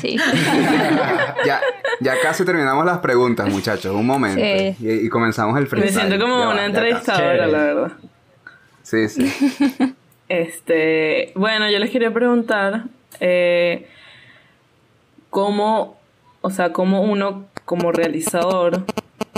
[0.00, 0.16] Sí.
[1.46, 1.60] Ya,
[2.00, 3.94] ya casi terminamos las preguntas, muchachos.
[3.94, 4.40] Un momento.
[4.40, 4.74] Sí.
[4.84, 6.08] Y, y comenzamos el me freestyle.
[6.08, 7.92] siento como Ya una entrevistadora, la verdad.
[8.82, 9.32] Sí, sí.
[10.28, 12.86] Este, bueno, yo les quería preguntar
[13.20, 13.86] eh,
[15.36, 15.98] cómo,
[16.40, 18.84] o sea, cómo uno como realizador,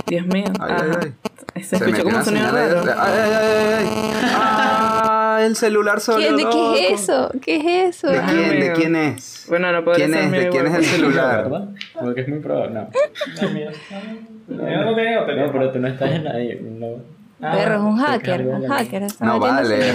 [0.07, 1.13] Dios mío, Ay, ajá, ay,
[1.55, 1.63] ay.
[1.63, 2.85] se escuchó como sonido raro.
[2.85, 4.29] de- Ay, ay, ay, ay, ay.
[4.31, 6.19] sabes el celular solo?
[6.19, 6.73] ¿Quién, ¿De loco?
[6.73, 7.31] qué es eso?
[7.41, 8.07] ¿Qué es eso?
[8.07, 8.59] ¿De quién?
[8.61, 9.45] ¿De quién es?
[9.49, 10.31] Bueno, no podría ¿Quién es?
[10.31, 11.43] ¿De quién es el celular?
[11.49, 11.67] ¿Verdad?
[11.99, 12.75] Porque es muy probable.
[12.75, 12.87] No.
[13.41, 13.69] No, mío.
[14.47, 14.55] No.
[14.55, 14.95] No,
[15.51, 16.79] pero tú no estás en.
[16.79, 17.18] No.
[17.41, 19.07] Ah, Perro, es un hacker, un hacker.
[19.21, 19.89] No vale,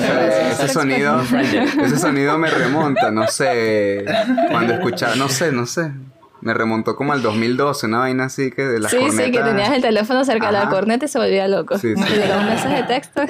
[0.50, 1.20] ese, sonido,
[1.82, 4.04] ese sonido me remonta, no sé,
[4.50, 5.92] cuando escuchaba, no sé, no sé,
[6.40, 9.24] me remontó como al 2012, una vaina así que de las Sí, cornetas.
[9.26, 10.70] sí, que tenías el teléfono cerca de la Ajá.
[10.70, 11.76] corneta y se volvía loco.
[11.78, 12.14] Sí, sí.
[12.14, 13.22] Llegaba un mensaje de texto.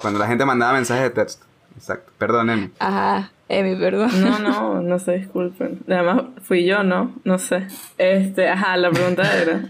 [0.00, 2.70] Cuando- la gente mandaba mensajes de texto, exacto, perdónenme.
[2.78, 4.10] Ajá, Emi, perdón.
[4.20, 5.80] No, no, no se disculpen.
[5.88, 7.14] Además, fui yo, ¿no?
[7.24, 7.66] No sé.
[7.96, 9.62] Este, ajá, la pregunta era.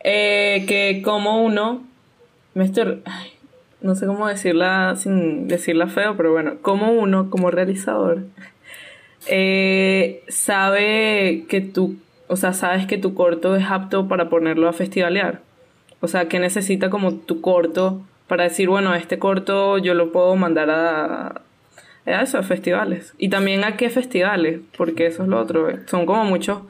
[0.00, 1.84] Eh, que como uno.
[2.54, 2.70] Me
[3.80, 6.54] no sé cómo decirla sin decirla feo, pero bueno.
[6.62, 8.24] Como uno, como realizador,
[9.26, 11.96] eh, sabe que tú.
[12.26, 15.40] O sea, sabes que tu corto es apto para ponerlo a festivalear.
[16.00, 20.36] O sea, que necesita como tu corto para decir, bueno, este corto yo lo puedo
[20.36, 21.42] mandar a,
[22.06, 23.14] a eso, a festivales.
[23.18, 25.70] Y también a qué festivales, porque eso es lo otro.
[25.70, 25.80] eh.
[25.86, 26.60] Son como muchos,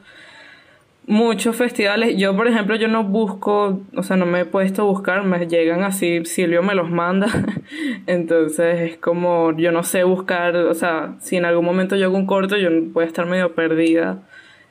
[1.09, 2.15] muchos festivales.
[2.17, 5.47] Yo, por ejemplo, yo no busco, o sea, no me he puesto a buscar, me
[5.47, 7.27] llegan así, Silvio me los manda.
[8.07, 12.15] Entonces es como, yo no sé buscar, o sea, si en algún momento yo hago
[12.15, 14.19] un corto, yo a estar medio perdida.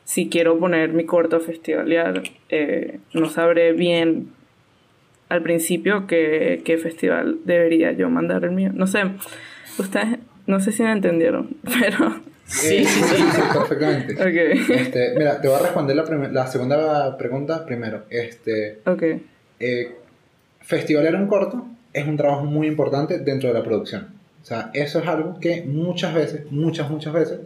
[0.04, 4.28] Si quiero poner mi corto a festivalear, eh, no sabré bien
[5.28, 8.70] al principio qué, qué festival debería yo mandar el mío.
[8.72, 9.02] No sé,
[9.76, 12.28] ustedes, no sé si me entendieron, pero...
[12.48, 14.14] Sí, sí, sí, perfectamente.
[14.18, 18.04] Ok, Este, mira, te voy a responder la, la segunda pregunta primero.
[18.10, 19.02] Este, ok.
[19.60, 19.96] eh,
[20.70, 24.08] un corto es un trabajo muy importante dentro de la producción.
[24.42, 27.40] O sea, eso es algo que muchas veces, muchas, muchas veces,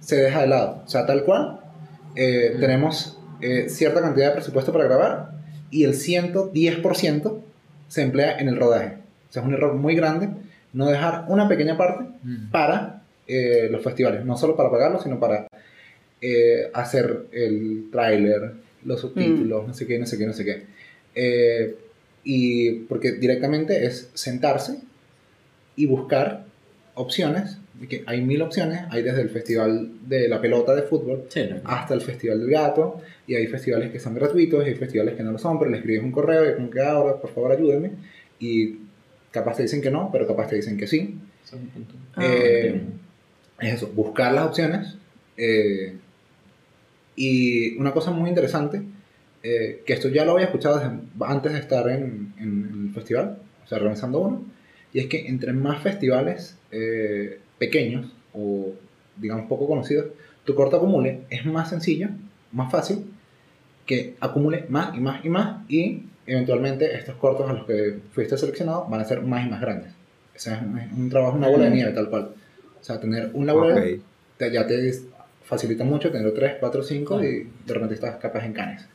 [0.00, 0.82] se deja de lado.
[0.84, 1.60] O sea, tal cual,
[2.14, 5.30] eh, tenemos eh, cierta cantidad de presupuesto para grabar
[5.70, 7.38] y el 110%
[7.88, 8.98] se emplea en el rodaje.
[9.28, 10.28] O sea, es un error muy grande
[10.72, 12.04] no dejar una pequeña parte
[12.50, 12.97] para
[13.28, 14.24] eh, los festivales.
[14.24, 15.46] No solo para pagarlos, sino para
[16.20, 18.52] eh, hacer el tráiler,
[18.84, 20.62] los subtítulos, no sé qué, no sé qué, no sé qué.
[21.14, 21.76] Eh,
[22.24, 24.80] y porque directamente es sentarse
[25.76, 26.44] y buscar
[26.94, 31.42] opciones, que hay mil opciones, hay desde el festival de la pelota de fútbol Sí,
[31.48, 31.60] no.
[31.64, 35.22] hasta el festival del gato, y hay festivales que son gratuitos, y hay festivales que
[35.22, 37.92] no lo son, pero le escribes un correo y como que ahora, por favor, ayúdenme,
[38.40, 38.78] y
[39.30, 41.14] capaz te dicen que no, pero capaz te dicen que sí.
[42.16, 42.80] Ah, Eh,
[43.60, 44.96] es eso, buscar las opciones.
[45.36, 45.96] eh,
[47.18, 48.80] y una cosa muy interesante,
[49.42, 50.90] eh, que esto ya lo había escuchado desde
[51.20, 54.44] antes de estar en, en el festival, o sea, organizando uno,
[54.92, 58.72] y es que entre más festivales eh, pequeños o,
[59.16, 60.06] digamos, poco conocidos,
[60.44, 62.08] tu corto acumule, es más sencillo,
[62.52, 63.04] más fácil,
[63.84, 68.38] que acumule más y más y más, y eventualmente estos cortos a los que fuiste
[68.38, 69.92] seleccionado van a ser más y más grandes.
[70.36, 72.30] O sea, es un, es un trabajo, una bola de nieve, tal cual.
[72.80, 74.04] O sea, tener un laurel Ok.
[74.36, 74.92] te- ya te
[75.44, 78.86] facilita mucho tener 3, 4, 5 y de repente estás capaz en canes.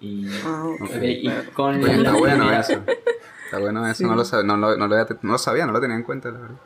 [0.00, 0.82] Y, Ah, ok.
[0.82, 2.82] ok, y con Oye, está bueno eso.
[3.44, 5.72] Está bueno eso, no, lo sab- no, lo, no, lo había- no lo sabía, no
[5.72, 6.56] lo tenía en cuenta, la verdad.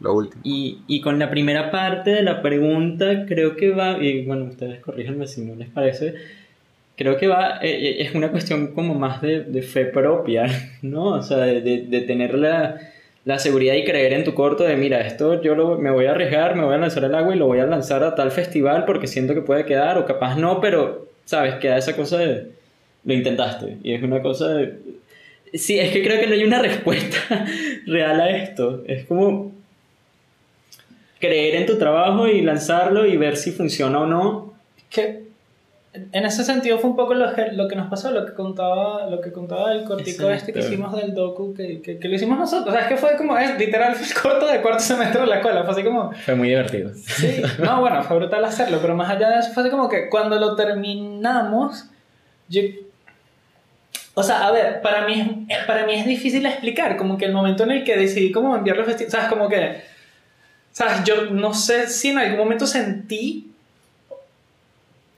[0.00, 0.40] Lo último.
[0.44, 4.80] Y, y con la primera parte de la pregunta, creo que va, y bueno, ustedes
[4.80, 6.14] corríjanme si no les parece,
[6.96, 10.46] creo que va, eh, eh, es una cuestión como más de, de fe propia,
[10.82, 11.04] ¿no?
[11.14, 12.78] O sea, de, de- de tener la,
[13.28, 16.12] la seguridad y creer en tu corto de, mira, esto yo lo- me voy a
[16.12, 18.86] arriesgar, me voy a lanzar al agua y lo voy a lanzar a tal festival
[18.86, 21.56] porque siento que puede quedar, o capaz no, pero, ¿sabes?
[21.56, 22.46] Queda esa cosa de,
[23.04, 24.78] lo intentaste, y es una cosa de...
[25.52, 27.18] Sí, es que creo que no hay una respuesta
[27.86, 29.52] real a esto, es como
[31.20, 34.54] creer en tu trabajo y lanzarlo y ver si funciona o no.
[34.88, 35.27] que
[36.12, 39.06] en ese sentido fue un poco lo que, lo que nos pasó, lo que contaba,
[39.06, 40.32] lo que contaba el cortico Exacto.
[40.32, 42.68] este que hicimos del docu, que, que, que lo hicimos nosotros.
[42.68, 45.26] O sea, es que fue como, es literal, fue el corto de cuarto semestre de
[45.26, 45.62] la escuela.
[45.64, 46.90] Fue así como, Fue muy divertido.
[46.94, 50.08] sí, no, bueno, fue brutal hacerlo, pero más allá de eso fue así como que
[50.08, 51.84] cuando lo terminamos,
[52.48, 52.62] yo...
[54.14, 57.32] O sea, a ver, para mí, es- para mí es difícil explicar, como que el
[57.32, 59.28] momento en el que decidí cómo enviarlo a festival, ¿sabes?
[59.28, 59.80] Como que,
[60.72, 61.04] ¿sabes?
[61.04, 63.52] Yo no sé si en algún momento sentí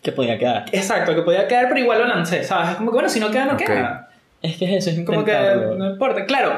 [0.03, 0.65] Que podía quedar.
[0.73, 2.71] Exacto, que podía quedar, pero igual lo lancé, ¿sabes?
[2.71, 3.59] Es como que, bueno, si no queda, no Ok.
[3.59, 4.09] queda.
[4.43, 5.33] Es que es eso, es Como que
[5.77, 6.25] no importa.
[6.25, 6.55] Claro,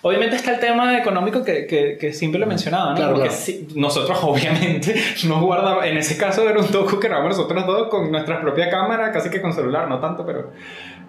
[0.00, 2.96] obviamente está el tema económico que, que, que siempre lo mencionaba, ¿no?
[2.96, 3.42] Claro, Porque claro.
[3.44, 4.94] sí, nosotros, obviamente,
[5.26, 5.84] nos guardamos.
[5.84, 9.28] En ese caso, era un docu que grabamos nosotros dos con nuestra propia cámara, casi
[9.28, 10.52] que con celular, no tanto, pero.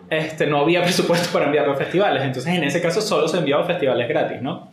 [0.09, 2.21] Este, no había presupuesto para enviarlo a festivales.
[2.23, 4.69] Entonces, en ese caso, solo se enviaba a festivales gratis, ¿no?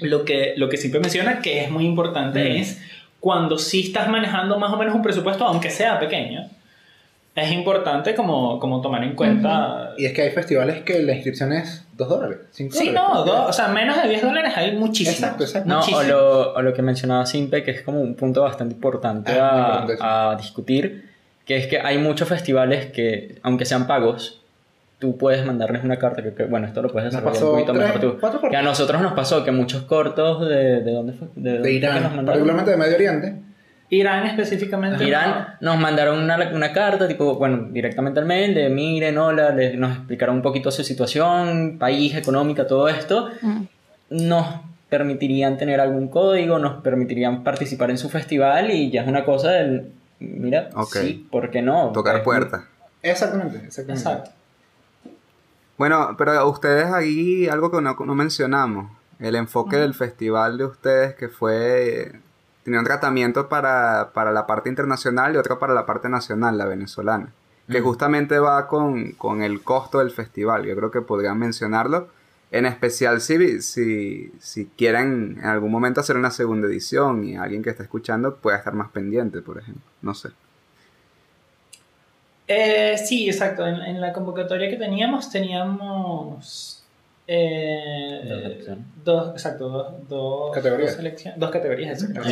[0.00, 2.56] Lo que, lo que siempre menciona que es muy importante Mm.
[2.56, 2.80] es
[3.22, 6.46] cuando sí estás manejando más o menos un presupuesto, aunque sea pequeño
[7.34, 9.94] es importante como, como tomar en cuenta...
[9.96, 13.08] Y es que hay festivales que la inscripción es 2 dólares, 5 Sí, dólares.
[13.08, 15.12] no, dos- o sea, menos de 10 dólares hay muchísimo.
[15.16, 15.66] Exacto, exacto.
[15.66, 19.32] No, o lo, o lo que mencionaba Simpe, que es como un punto bastante importante
[19.32, 21.08] Ah, a, a discutir,
[21.46, 24.41] que es que hay muchos festivales que, aunque sean pagos,
[25.02, 27.84] tú puedes mandarles una carta, que, que, bueno, esto lo puedes desarrollar un poquito tres,
[27.86, 28.16] mejor tú.
[28.20, 28.50] cuatro cortos.
[28.50, 30.80] Que a nosotros nos pasó que muchos cortos de...
[30.80, 31.26] ¿De dónde fue?
[31.34, 33.34] ¿De, De nos Irán, particularmente de Medio Oriente.
[33.90, 35.04] Irán específicamente.
[35.04, 39.74] Irán nos mandaron una, una carta, tipo, bueno, directamente al mail de miren, hola, les-
[39.76, 43.28] nos explicaron un poquito su situación, país, económica, todo esto.
[43.42, 43.62] Mm.
[44.10, 44.46] Nos
[44.88, 49.50] permitirían tener algún código, nos permitirían participar en su festival y ya es una cosa
[49.50, 49.88] del,
[50.20, 50.94] mira, Ok.
[50.96, 51.90] sí, ¿por qué no?
[51.92, 52.62] Tocar puertas.
[53.02, 53.92] Exactamente, exactamente.
[54.08, 54.30] Exacto.
[55.82, 61.16] Bueno, pero ustedes ahí algo que no, no mencionamos, el enfoque del festival de ustedes
[61.16, 62.20] que fue,
[62.62, 66.66] tenía un tratamiento para, para la parte internacional y otro para la parte nacional, la
[66.66, 67.32] venezolana,
[67.68, 72.06] que justamente va con, con el costo del festival, yo creo que podrían mencionarlo,
[72.52, 77.64] en especial si, si, si quieren en algún momento hacer una segunda edición y alguien
[77.64, 80.30] que está escuchando pueda estar más pendiente, por ejemplo, no sé.
[82.48, 83.66] Eh, sí, exacto.
[83.66, 86.82] En, en la convocatoria que teníamos, teníamos.
[87.26, 88.84] eh, Dos opciones.
[89.04, 90.96] dos, exacto, dos, dos Categorías.
[91.02, 92.28] Dos, dos categorías, exacto.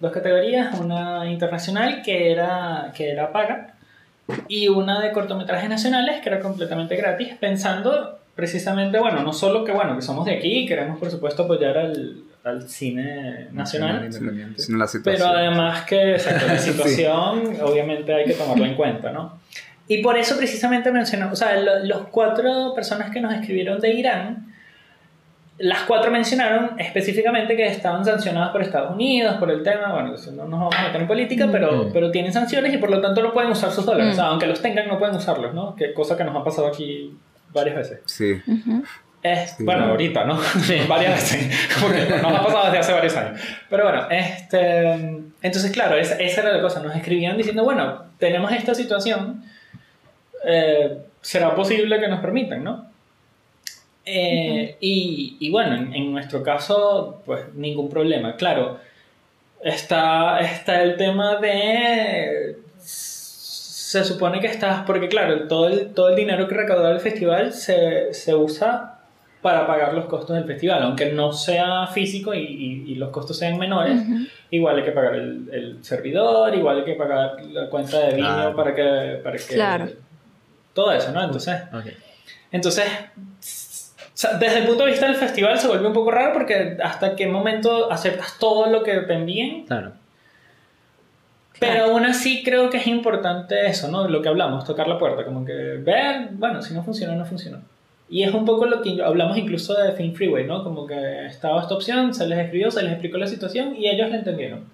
[0.00, 3.74] Dos categorías, una internacional que era, que era paga
[4.48, 9.70] y una de cortometrajes nacionales que era completamente gratis, pensando precisamente, bueno, no solo que,
[9.72, 14.86] bueno, que somos de aquí y queremos, por supuesto, apoyar al, al cine nacional, la
[14.88, 15.02] situación.
[15.04, 19.38] pero además que exacto, la situación obviamente hay que tomarlo en cuenta, ¿no?
[19.86, 23.90] Y por eso precisamente mencionamos, o sea, lo- los cuatro personas que nos escribieron de
[23.90, 24.46] Irán,
[25.58, 30.32] las cuatro mencionaron específicamente que estaban sancionadas por Estados Unidos, por el tema, bueno, eso
[30.32, 31.92] no nos vamos a meter en política, pero, Mm.
[31.92, 34.12] pero tienen sanciones y por lo tanto no pueden usar sus dólares, Mm.
[34.12, 35.76] o sea, aunque los tengan no pueden usarlos, ¿no?
[35.76, 37.16] Que cosa que nos ha pasado aquí
[37.52, 38.00] varias veces.
[38.06, 38.32] Sí.
[38.46, 38.82] Ujú.
[39.22, 39.64] Es, Sí.
[39.64, 40.38] bueno, ahorita, ¿no?
[40.88, 41.68] Varias veces.
[41.80, 43.40] Porque nos ha pasado desde hace varios años.
[43.70, 44.90] Pero bueno, este,
[45.40, 46.82] entonces, claro, esa, esa era la cosa.
[46.82, 49.44] Nos escribían diciendo, bueno, tenemos esta situación.
[50.46, 52.86] Eh, ¿Será posible que nos permitan, no?
[54.06, 58.36] Eh, y, y bueno, en, en nuestro caso, pues ningún problema.
[58.36, 58.78] Claro,
[59.62, 62.58] está, está el tema de...
[62.76, 67.52] Se supone que estás, porque claro, todo el, todo el dinero que recaudó el festival
[67.52, 68.98] se, se usa
[69.40, 73.38] para pagar los costos del festival, aunque no sea físico y, y- y los costos
[73.38, 74.02] sean menores,
[74.50, 78.56] igual hay que pagar el, el servidor, igual hay que pagar la cuenta de Claro.
[78.56, 79.54] para que, para que...
[79.54, 79.88] Claro.
[80.74, 81.22] Todo eso, ¿no?
[81.22, 81.86] Entonces, Ok.
[82.52, 82.84] entonces,
[84.40, 87.26] desde el punto de vista del festival se vuelve un poco raro porque hasta qué
[87.26, 89.92] momento aceptas todo lo que te envíen, Claro.
[91.60, 94.08] pero aún así creo que es importante eso, ¿no?
[94.08, 97.58] Lo que hablamos, tocar la puerta, como que ver, bueno, si no funcionó, no funcionó.
[98.08, 100.62] Y es un poco lo que hablamos incluso de Film Freeway, ¿no?
[100.62, 104.10] Como que estaba esta opción, se les escribió, se les explicó la situación y ellos
[104.10, 104.64] la entendieron.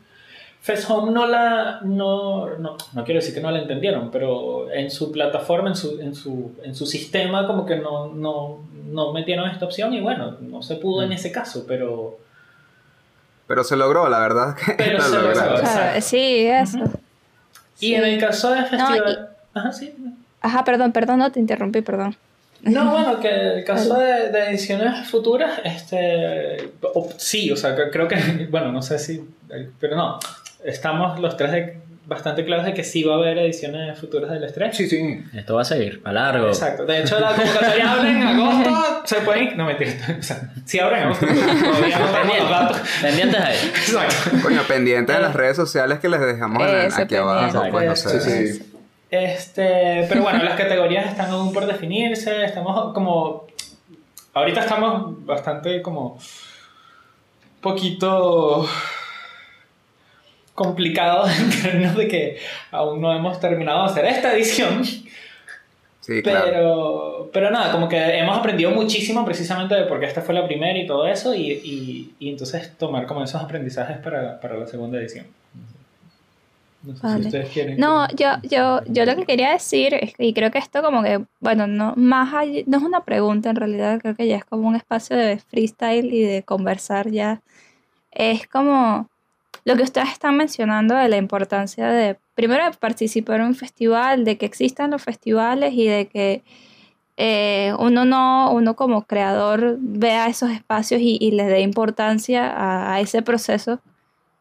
[0.62, 4.90] Fest Home no la, no, no, no quiero decir que no la entendieron, pero en
[4.90, 9.48] su plataforma, en su, en su, en su sistema, como que no, no, no metieron
[9.50, 12.18] esta opción y bueno, no se pudo en ese caso, pero...
[13.46, 15.30] Pero se logró, la verdad que Pero se logró.
[15.30, 15.60] Exacto.
[15.62, 16.78] Claro, sí, eso.
[17.80, 17.94] Y Sí.
[17.94, 19.30] en el caso del festival...
[19.54, 19.94] y- Ajá, sí.
[20.42, 22.14] Ajá, perdón, perdón, no te interrumpí, perdón.
[22.62, 28.06] No, bueno, que el caso de, de ediciones futuras, este, o- sí, o sea, creo
[28.06, 29.26] que, bueno, no sé si,
[29.80, 30.18] pero no,
[30.64, 34.42] estamos los tres de- bastante claros de que sí va a haber ediciones futuras del
[34.42, 34.76] estrés.
[34.76, 35.22] Sí, sí.
[35.32, 36.48] Esto va a seguir, para largo.
[36.48, 40.80] Exacto, de hecho la convocatoria abre en agosto, se pueden, no mentira, o sea, sí
[40.80, 41.26] abre en agosto,
[41.62, 42.78] todavía no datos.
[43.00, 43.56] Pendientes ahí.
[43.64, 44.38] Exacto.
[44.42, 48.08] Coño, pendiente de las redes sociales que les dejamos en- aquí abajo, pues no Sí,
[48.08, 48.20] sé.
[48.20, 48.72] Sí, sí.
[49.12, 53.46] Este, pero bueno, las categorías están aún por definirse, estamos como,
[54.34, 56.18] ahorita estamos bastante como,
[57.60, 58.66] poquito
[60.64, 62.38] complicados en términos de que
[62.70, 64.84] aún no hemos terminado de hacer esta edición,
[66.02, 66.44] Sí, claro.
[66.46, 70.46] pero, pero nada, como que hemos aprendido muchísimo precisamente de por qué esta fue la
[70.46, 74.66] primera y todo eso, y, y, y entonces tomar como esos aprendizajes para, para la
[74.66, 75.26] segunda edición.
[76.82, 77.24] No sé si Vale.
[77.26, 77.76] ustedes quieren.
[77.78, 81.02] No, yo, yo, yo lo que quería decir, es que- y creo que esto como
[81.02, 84.44] que, bueno, no, más allá- no es una pregunta en realidad, creo que ya es
[84.46, 87.40] como un espacio de freestyle y de conversar ya.
[88.10, 89.08] Es como
[89.64, 94.24] lo que ustedes están mencionando de la importancia de, primero, de participar en un festival,
[94.24, 96.42] de que existan los festivales y de que
[97.16, 103.00] eh, uno no, uno como creador vea esos espacios y, y les dé importancia a,
[103.00, 103.80] ese proceso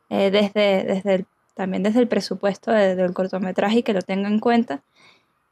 [0.09, 1.25] eh, desde, desde el
[1.59, 4.81] también desde el presupuesto de- del cortometraje y que lo tenga en cuenta.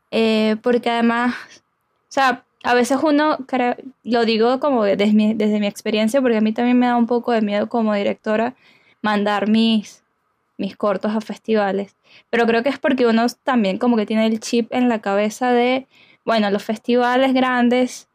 [0.10, 3.38] Eh, porque además, o sea, a veces uno,
[4.06, 7.08] lo digo como desde mi, desde mi experiencia, porque a mí también me da un
[7.08, 8.56] poco de miedo como directora
[9.08, 10.04] mandar mis,
[10.58, 11.96] mis cortos a festivales.
[12.30, 15.54] Pero creo que es porque uno también como que tiene el chip en la cabeza
[15.54, 15.88] de,
[16.26, 18.10] bueno, los festivales grandes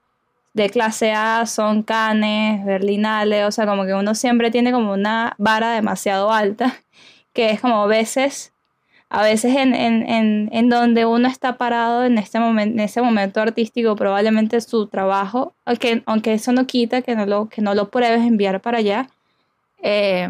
[0.53, 5.35] de clase A son Cannes, Berlinale, o sea, como que uno siempre tiene como una
[5.39, 6.75] vara demasiado alta,
[7.33, 8.53] que es como a veces,
[9.09, 13.01] a veces en, en, en, en donde uno está parado en este momento, en ese
[13.01, 17.75] momento artístico, probablemente su trabajo, aunque, aunque eso no quita que no lo, que no
[17.75, 19.09] lo pruebes enviar para allá,
[19.83, 20.29] eh,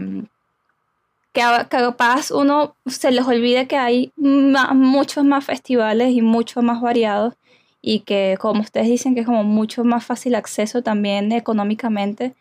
[1.33, 6.81] que capaz uno se les olvida que hay ma- muchos más festivales y mucho más
[6.81, 7.35] variados
[7.81, 12.35] y que como ustedes dicen que es como mucho más fácil acceso también económicamente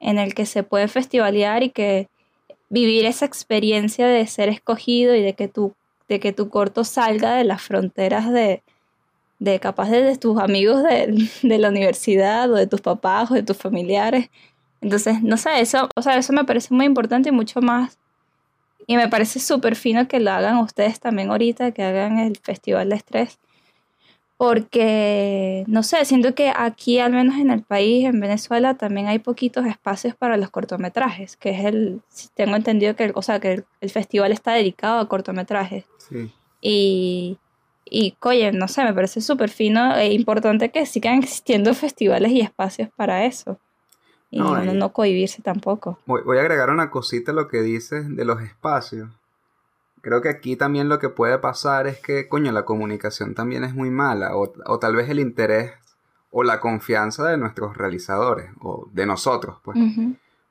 [0.00, 2.08] en el que se puede festivalear y que
[2.70, 5.74] vivir esa experiencia de ser escogido y de que tu,
[6.08, 8.62] de que tu corto salga de las fronteras de,
[9.38, 13.34] de capaz de, de tus amigos de, de la universidad o de tus papás o
[13.34, 14.30] de tus familiares.
[14.80, 17.98] Entonces, no sé, eso, o sea, eso me parece muy importante y mucho más.
[18.86, 22.88] Y me parece súper fino que lo hagan ustedes también ahorita, que hagan el Festival
[22.88, 23.38] de Estrés.
[24.36, 29.18] Porque, no sé, siento que aquí, al menos en el país, en Venezuela, también hay
[29.18, 32.02] poquitos espacios para los cortometrajes, que es el,
[32.34, 35.86] tengo entendido que, el, o sea, que el, el festival está dedicado a cortometrajes.
[36.08, 36.30] Sí.
[36.60, 37.38] Y,
[37.88, 42.40] y oye, no sé, me parece súper fino e importante que sigan existiendo festivales y
[42.40, 43.58] espacios para eso.
[44.30, 45.98] Y No, uno no cohibirse tampoco.
[46.06, 49.08] Voy, voy a agregar una cosita a lo que dices de los espacios.
[50.02, 53.74] Creo que aquí también lo que puede pasar es que, coño, la comunicación también es
[53.74, 55.72] muy mala, o, o tal vez el interés
[56.30, 59.78] o la confianza de nuestros realizadores, o de nosotros, pues.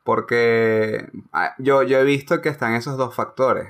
[0.04, 3.70] Porque ah, yo, yo he visto que están esos dos factores.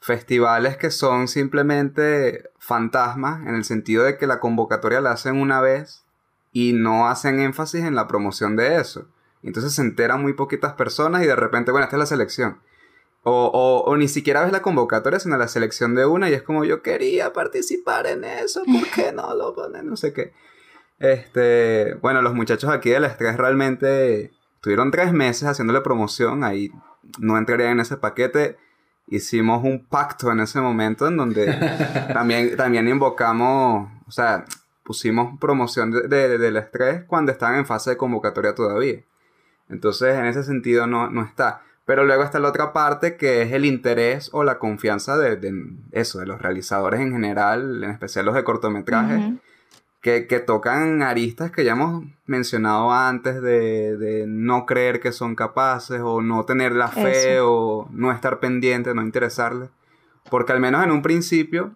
[0.00, 5.62] Festivales que son simplemente fantasmas, en el sentido de que la convocatoria la hacen una
[5.62, 6.04] vez
[6.52, 9.06] y no hacen énfasis en la promoción de eso.
[9.42, 12.60] Entonces se enteran muy poquitas personas y de repente, bueno, esta es la selección.
[13.22, 16.42] O, o, o ni siquiera ves la convocatoria, sino la selección de una y es
[16.42, 19.86] como yo quería participar en eso, ¿por qué no lo ponen?
[19.86, 20.32] No sé qué.
[20.98, 26.70] Este, bueno, los muchachos aquí del estrés realmente tuvieron tres meses haciéndole promoción, ahí
[27.18, 28.58] no entraría en ese paquete.
[29.06, 31.46] Hicimos un pacto en ese momento en donde
[32.12, 34.44] también, también invocamos, o sea,
[34.84, 39.00] pusimos promoción de, de- del estrés cuando estaban en fase de convocatoria todavía.
[39.70, 41.62] Entonces, en ese sentido no, no está.
[41.86, 45.52] Pero luego está la otra parte que es el interés o la confianza de, de
[45.92, 49.32] eso, de los realizadores en general, en especial los de cortometrajes,
[50.00, 55.34] que, que tocan aristas que ya hemos mencionado antes de, de no creer que son
[55.34, 57.52] capaces o no tener la fe Eso.
[57.52, 59.70] o no estar pendiente, no interesarles.
[60.30, 61.74] Porque al menos en un principio,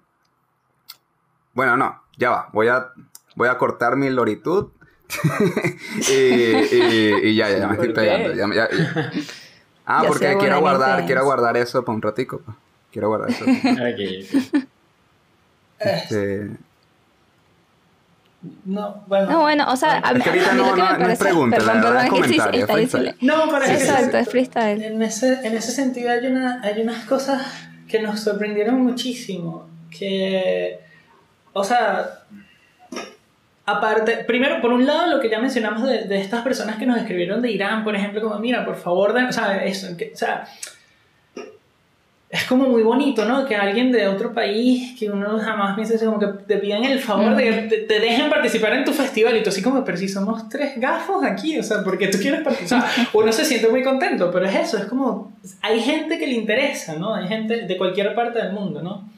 [1.54, 2.92] bueno, no, ya va, voy a,
[3.34, 4.68] voy a cortar mi loritud.
[6.08, 6.12] Y,
[6.76, 8.34] y- y ya, ya, ya me estoy pegando.
[8.34, 9.10] ya me- ya- ya.
[9.86, 12.42] Ah, Ya porque quiero guardar, quiero guardar eso para un ratico.
[12.92, 13.44] Quiero guardar eso.
[15.78, 16.48] Este,
[18.64, 19.30] No, bueno.
[19.30, 20.92] No, bueno, o sea, a, Es que a ahorita mí no- lo que no- me
[20.92, 21.24] no es parece...
[21.24, 24.82] pregunta, perdón, perdón, es es que sí, está diciendo- No, es que- Exacto, es freestyle.
[24.82, 27.42] En ese, en ese sentido hay, una, hay unas cosas
[27.88, 29.68] que nos sorprendieron muchísimo.
[29.90, 30.78] Que,
[31.52, 32.24] o sea,
[33.66, 36.98] aparte, primero, por un lado, lo que ya mencionamos de, de estas personas que nos
[36.98, 40.46] escribieron de Irán, por ejemplo, como, mira, por favor, o sea, eso, que- o sea,
[42.30, 43.46] es como muy bonito, ¿no?
[43.46, 46.98] Que alguien de otro país, que uno jamás piensa, así como que te pidan el
[46.98, 49.96] favor de que te, te dejen participar en tu festival y tú así como, pero
[49.96, 52.84] si somos tres gafos aquí, o sea, porque tú quieres participar.
[53.12, 56.96] Uno se siente muy contento, pero es eso, es como, hay gente que le interesa,
[56.96, 57.14] ¿no?
[57.14, 59.08] Hay gente de cualquier parte del mundo, ¿no?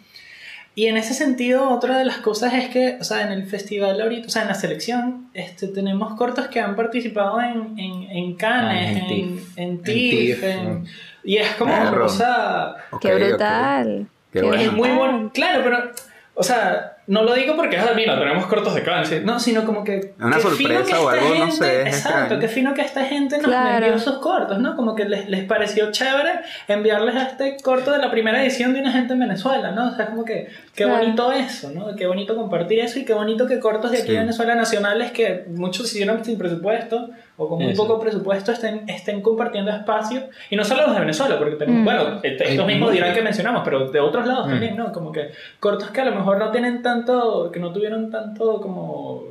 [0.78, 3.98] Y en ese sentido, otra de las cosas es que, o sea, en el festival
[3.98, 8.34] ahorita, o sea, en la selección, este, tenemos cortos que han participado en, en, en
[8.36, 10.42] Cannes, Ah, en en, TIFF.
[10.44, 10.84] en ¿no?
[11.24, 14.06] y es como, o sea, Qué brutal.
[14.30, 14.62] Qué bueno.
[14.62, 14.98] es muy brutal.
[15.12, 15.30] bueno.
[15.32, 15.90] Claro, pero,
[16.34, 19.84] o sea, no lo digo porque, ah, mira, tenemos cortos de Cannes, no, sino como
[19.84, 20.14] que.
[20.20, 22.40] Una qué sorpresa fino que o esta algo, no gente- sé, es Exacto, extraño.
[22.40, 23.76] qué fino que esta gente nos Claro.
[23.86, 24.74] envió esos cortos, ¿no?
[24.76, 28.80] Como que les, les pareció chévere enviarles a este corto de la primera edición de
[28.80, 29.88] una gente en Venezuela, ¿no?
[29.88, 30.98] O sea, como que qué Claro.
[30.98, 31.94] bonito eso, ¿no?
[31.96, 34.12] Qué bonito compartir eso y qué bonito que cortos de aquí Sí.
[34.12, 37.82] de Venezuela nacionales que muchos hicieron sin presupuesto o con muy Eso.
[37.86, 40.22] poco presupuesto estén, estén compartiendo espacio.
[40.50, 41.84] Y no solo los de Venezuela, porque tenemos, Mm.
[41.84, 44.50] bueno, este- estos mismos dirán que mencionamos, pero de otros lados Mm.
[44.50, 44.90] también, ¿no?
[44.92, 45.30] Como que
[45.60, 49.22] cortos que a lo mejor no tienen tanto, que no tuvieron tanto como...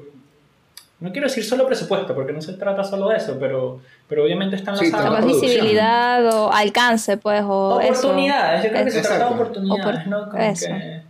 [1.00, 4.56] No quiero decir solo presupuesto, porque no se trata solo de eso, pero, pero obviamente
[4.56, 5.28] están Sí, producción.
[5.42, 8.08] visibilidad o alcance, pues, o eso.
[8.08, 9.10] oportunidades, yo creo que se Eso.
[9.10, 9.44] trata de Exacto.
[9.44, 10.30] oportunidades, ¿no?
[10.30, 10.68] Como Eso.
[10.68, 11.02] que...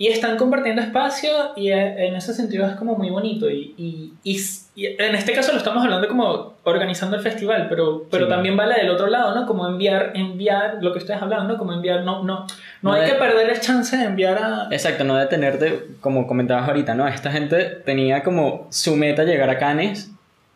[0.00, 3.50] y están compartiendo espacio y eh, en ese sentido es como muy bonito.
[3.50, 4.38] Y, y, y,
[4.80, 8.30] y en este caso lo estamos hablando como organizando el festival, pero, pero Sí.
[8.30, 9.44] también vale del otro lado, ¿no?
[9.46, 11.58] Como enviar, enviar lo que ustedes hablan, ¿no?
[11.58, 12.46] Como enviar, no, no, no,
[12.82, 14.68] No hay de- que perder el chance de enviar a...
[14.70, 17.08] Exacto, no detenerte, como comentabas ahorita, ¿no?
[17.08, 20.10] Esta gente tenía como su meta llegar a Cannes,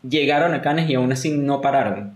[0.09, 2.15] llegaron a Cannes y aún así no pararon.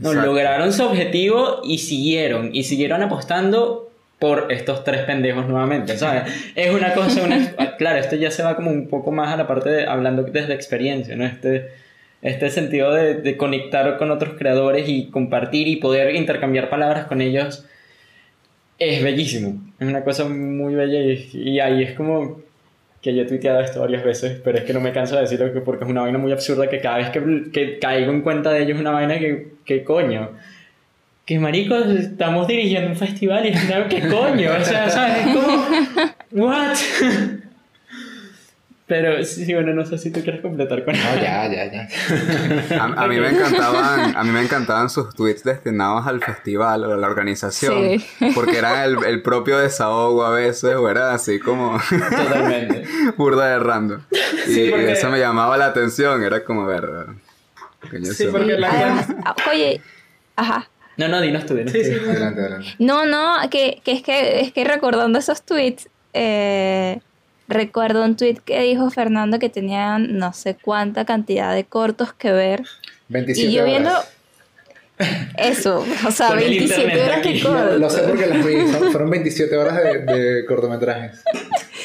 [0.00, 3.88] No, lograron su objetivo y siguieron, y siguieron apostando
[4.22, 6.22] por estos tres pendejos nuevamente, ¿sabes?
[6.54, 7.36] Es una cosa, una,
[7.76, 10.54] claro, esto ya se va como un poco más a la parte de hablando desde
[10.54, 11.24] experiencia, ¿no?
[11.26, 11.70] Este,
[12.22, 17.20] este sentido de, de conectar con otros creadores y compartir y poder intercambiar palabras con
[17.20, 17.66] ellos
[18.78, 22.40] es bellísimo, es una cosa muy bella y, y ahí es como
[23.00, 25.52] que yo he tuiteado esto varias veces, pero es que no me canso de decirlo
[25.52, 28.52] que- porque es una vaina muy absurda que cada vez que, que caigo en cuenta
[28.52, 30.30] de ello es una vaina que, que coño.
[31.24, 34.50] Que marico, estamos dirigiendo un festival y es una, ¿qué coño?
[34.60, 35.26] O sea, ¿sabes?
[35.26, 35.66] Es como,
[36.32, 36.76] ¿what?
[38.86, 41.88] Pero sí, bueno, no sé si tú quieres completar con No, ya, ya, ya.
[42.82, 46.92] A, a mí me encantaban, a mí me encantaban sus tweets destinados al festival o
[46.92, 48.32] a la organización, Sí.
[48.34, 52.84] porque era el, el propio desahogo a veces, o era así como Totalmente.
[53.16, 54.00] burda de random.
[54.10, 56.84] Y, Sí, porque- y eso me llamaba la atención, era como ver.
[57.90, 59.06] Sí, eso- porque la Además,
[59.50, 59.80] oye,
[60.36, 60.68] ajá.
[60.96, 61.84] No, no, dinos tú, dinos Sí, tú.
[61.84, 61.94] sí.
[62.10, 62.68] Adelante, adelante.
[62.78, 67.00] No, no, que, que es que es que recordando esos tweets, eh,
[67.48, 72.32] recuerdo un tweet que dijo Fernando que tenían no sé cuánta cantidad de cortos que
[72.32, 72.62] ver.
[73.08, 74.08] 27 Y yo viendo horas.
[75.36, 77.40] eso, o sea, Con el 27 internet horas de aquí.
[77.40, 77.80] cortos.
[77.80, 78.68] Lo sé porque las vi.
[78.72, 81.22] son- Fueron 27 horas de, de cortometrajes.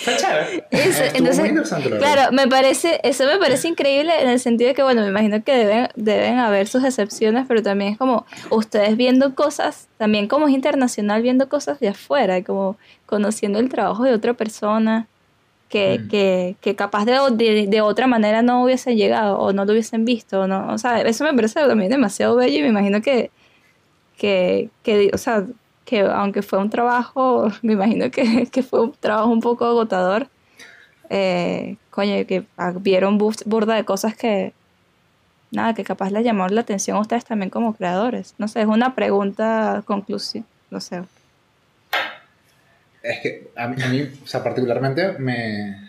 [0.08, 0.66] Está chévere.
[0.72, 2.14] Eso, Estuvo entonces, muy interesante, la verdad.
[2.14, 5.44] claro, me parece, eso me parece increíble en el sentido de que, bueno, me imagino
[5.44, 10.48] que deben, deben haber sus excepciones, pero también es como ustedes viendo cosas, también como
[10.48, 15.08] es internacional viendo cosas de afuera, y como conociendo el trabajo de otra persona
[15.70, 16.08] que, Mm.
[16.08, 20.06] que, que capaz de, de, de otra manera no hubiesen llegado o no lo hubiesen
[20.06, 23.32] visto, o no, o sea, eso me parece también demasiado bello y me imagino que,
[24.18, 25.44] que, que o sea,
[25.88, 30.28] que aunque fue un trabajo, me imagino que, que fue un trabajo un poco agotador,
[31.10, 32.46] eh, coño, que
[32.82, 34.54] vieron burda de cosas que,
[35.50, 38.36] nada, que capaz les llamaron la atención a ustedes también como creadores.
[38.38, 41.04] No sé, es una pregunta conclusiva, no sé.
[43.02, 45.88] Es que a mí, a mí, o sea, particularmente me...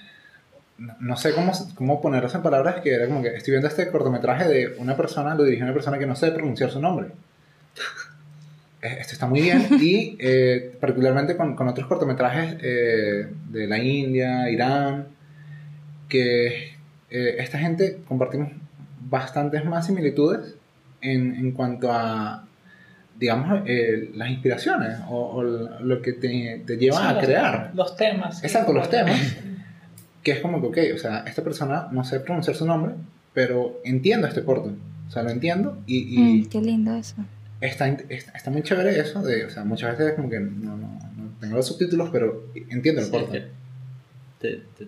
[1.01, 4.47] No, sé cómo, cómo ponerlo en palabras, que era como que estoy viendo este cortometraje
[4.47, 7.09] de una persona, lo dirige una persona que no sabe pronunciar su nombre.
[8.89, 13.79] Eh, Esto está muy bien y eh, particularmente con, con otros cortometrajes eh, de la
[13.79, 15.07] India, Irán,
[16.09, 16.73] que
[17.11, 18.51] eh, esta gente compartimos
[19.09, 20.55] bastantes más similitudes
[21.01, 22.45] en, en cuanto a,
[23.19, 27.71] digamos, eh, las inspiraciones o, o lo que te, te lleva Sí, a los- crear.
[27.75, 28.43] Los temas.
[28.45, 29.37] Exacto, los temas.
[30.23, 32.95] Que es como que, ok, o sea, esta persona no sé pronunciar su nombre,
[33.33, 34.73] pero entiendo este corto.
[35.07, 37.17] O sea, lo entiendo y, y Mm, qué lindo eso.
[37.61, 40.89] Está, está, está muy chévere eso de, o sea, muchas veces como que no, no,
[41.17, 43.33] no tengo los subtítulos, pero entiendo el Sí, corto.
[43.33, 43.43] que
[44.41, 44.87] te, te-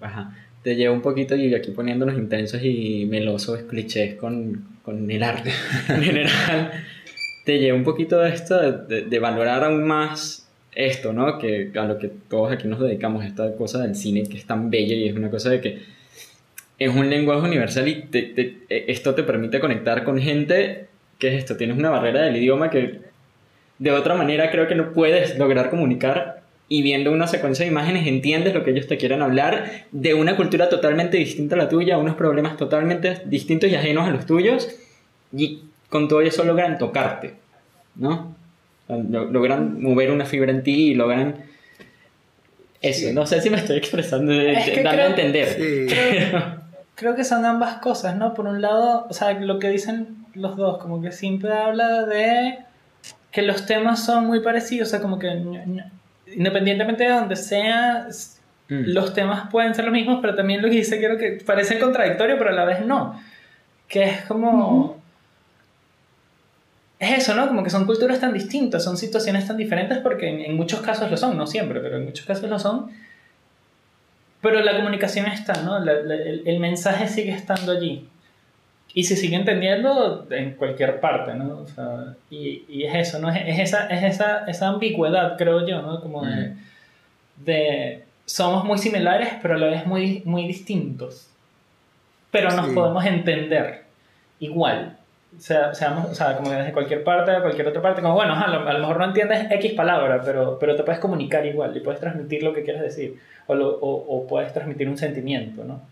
[0.00, 5.22] ajá, te lleva un poquito y aquí poniéndonos intensos y melosos clichés con, con el
[5.22, 5.50] arte
[5.88, 6.72] en general,
[7.44, 11.38] te lleva un poquito de esto de, de- de valorar aún más esto, ¿no?
[11.38, 14.68] Que a lo que todos aquí nos dedicamos, esta cosa del cine que es tan
[14.70, 15.82] bella y es una cosa de que
[16.78, 20.88] es un lenguaje universal y te- te- esto te permite conectar con gente
[21.18, 23.00] que es esto, tienes una barrera del idioma que
[23.78, 28.06] de otra manera creo que no puedes lograr comunicar y viendo una secuencia de imágenes
[28.06, 31.98] entiendes lo que ellos te quieren hablar de una cultura totalmente distinta a la tuya,
[31.98, 34.68] unos problemas totalmente distintos y ajenos a los tuyos
[35.32, 37.34] y con todo eso logran tocarte,
[37.94, 38.34] ¿no?
[38.88, 41.44] Logran mover una fibra en ti y logran
[42.82, 45.48] eso, no sé si me estoy expresando, Es que dando a entender.
[45.48, 45.86] Sí.
[45.94, 46.56] Creo,
[46.94, 48.34] creo que son ambas cosas, ¿no?
[48.34, 52.58] Por un lado, o sea, lo que dicen los dos, como que siempre habla de
[53.32, 55.28] que los temas son muy parecidos, o sea, como que
[56.34, 58.06] independientemente de donde sea,
[58.68, 58.82] Mm.
[58.94, 62.36] los temas pueden ser los mismos, pero también lo que dice creo que parece contradictorio,
[62.36, 63.20] pero a la vez no.
[63.86, 64.96] Que es como...
[66.98, 67.46] Es eso, ¿no?
[67.46, 71.10] Como que son culturas tan distintas, son situaciones tan diferentes porque en, en muchos casos
[71.10, 72.90] lo son, no siempre, pero en muchos casos lo son.
[74.40, 75.78] Pero la comunicación está, ¿no?
[75.78, 78.08] La- la- el, el mensaje sigue estando allí.
[78.96, 81.58] Y se sigue entendiendo en cualquier parte, ¿no?
[81.58, 83.28] O sea, y, y es eso, ¿no?
[83.28, 86.00] Es, es esa, es esa, esa ambigüedad, creo yo, ¿no?
[86.00, 86.54] Como de,
[87.44, 91.28] de somos muy similares, pero a la vez muy, muy distintos.
[92.30, 92.74] Pero nos Sí.
[92.74, 93.84] podemos entender
[94.40, 94.96] igual.
[95.38, 98.46] sea, seamos, o sea, como desde cualquier parte a cualquier otra parte, como bueno, a
[98.48, 101.80] lo, a lo mejor no entiendes X palabra, pero, pero te puedes comunicar igual y
[101.80, 105.82] puedes transmitir lo que quieres decir, o, lo, o, o puedes transmitir un sentimiento, ¿no?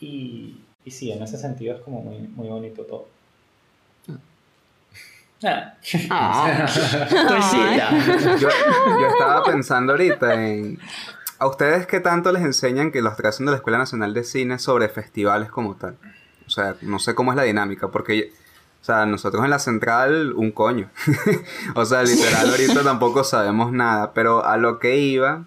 [0.00, 0.56] Y,
[0.86, 3.08] y sí, en ese sentido es como muy, muy bonito todo.
[5.42, 5.74] Ah.
[7.28, 8.36] Pues sí, ya.
[8.38, 10.78] Yo, yo estaba pensando ahorita en...
[11.38, 14.58] ¿A ustedes qué tanto les enseñan que los hacen de la Escuela Nacional de Cine
[14.60, 15.96] sobre festivales como tal?
[16.46, 18.32] O sea, no sé cómo es la dinámica, porque...
[18.80, 20.88] O sea, nosotros en la central, un coño.
[21.74, 24.12] o sea, literal, ahorita tampoco sabemos nada.
[24.12, 25.44] Pero a lo que iba,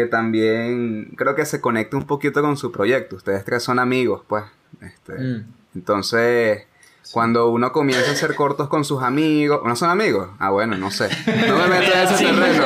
[0.00, 3.16] que también creo que se conecta un poquito con su proyecto.
[3.16, 4.44] Ustedes tres son amigos, pues.
[4.80, 5.44] Este, Mm.
[5.74, 6.62] Entonces,
[7.12, 10.30] cuando uno comienza a hacer cortos con sus amigos, ¿no son amigos?
[10.38, 11.08] Ah, bueno, no sé.
[11.48, 12.24] No me meto en ese Sí.
[12.24, 12.64] terreno.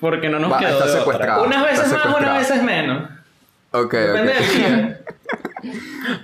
[0.00, 1.00] Porque no nos Va, quedó está de otra.
[1.00, 1.44] secuestrado.
[1.44, 3.10] Unas veces está más, unas veces menos.
[3.72, 4.38] Ok, Depende ok.
[4.38, 5.00] del día.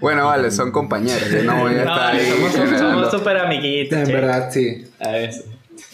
[0.03, 1.31] Bueno, vale, son compañeros.
[1.31, 3.99] Yo no voy a No, estar ahí somos somos súper amiguitos.
[3.99, 4.13] En che.
[4.13, 4.85] verdad, sí.
[5.01, 5.47] A veces.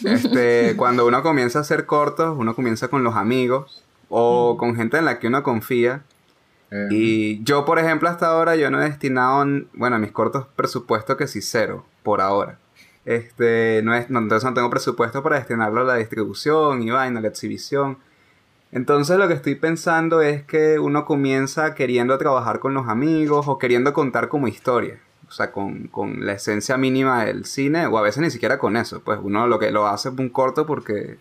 [0.03, 4.97] Este, cuando uno comienza a hacer cortos, uno comienza con los amigos o con gente
[4.97, 6.03] en la que uno confía.
[6.71, 10.47] Eh, Y yo, por ejemplo, hasta ahora yo no he destinado, bueno, a mis cortos
[10.55, 12.59] presupuesto que sí cero, por ahora.
[13.05, 17.19] Este, no es, no, entonces no tengo presupuesto para destinarlo a la distribución y vaina,
[17.19, 17.97] a la exhibición.
[18.71, 23.57] Entonces lo que estoy pensando es que uno comienza queriendo trabajar con los amigos o
[23.57, 24.99] queriendo contar como historia.
[25.27, 28.77] O sea, con, con la esencia mínima del cine, o a veces ni siquiera con
[28.77, 29.01] eso.
[29.01, 31.17] Pues uno lo que lo hace es un corto porque,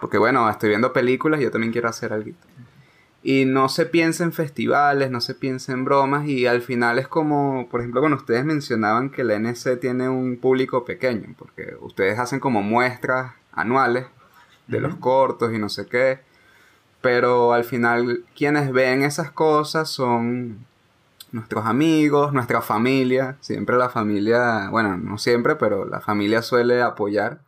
[0.00, 2.32] porque bueno, estoy viendo películas y yo también quiero hacer algo.
[3.22, 7.08] Y no se piensa en festivales, no se piensa en bromas y al final es
[7.08, 12.18] como, por ejemplo, cuando ustedes mencionaban que la NC tiene un público pequeño, porque ustedes
[12.18, 14.06] hacen como muestras anuales
[14.68, 16.20] de los cortos y no sé qué,
[17.00, 20.64] pero al final quienes ven esas cosas son
[21.32, 27.40] nuestros amigos, nuestra familia, siempre la familia, bueno, no siempre, pero la familia suele apoyar.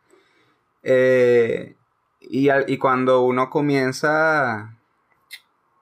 [0.82, 1.76] Eh,
[2.20, 4.74] y, al- y cuando uno comienza,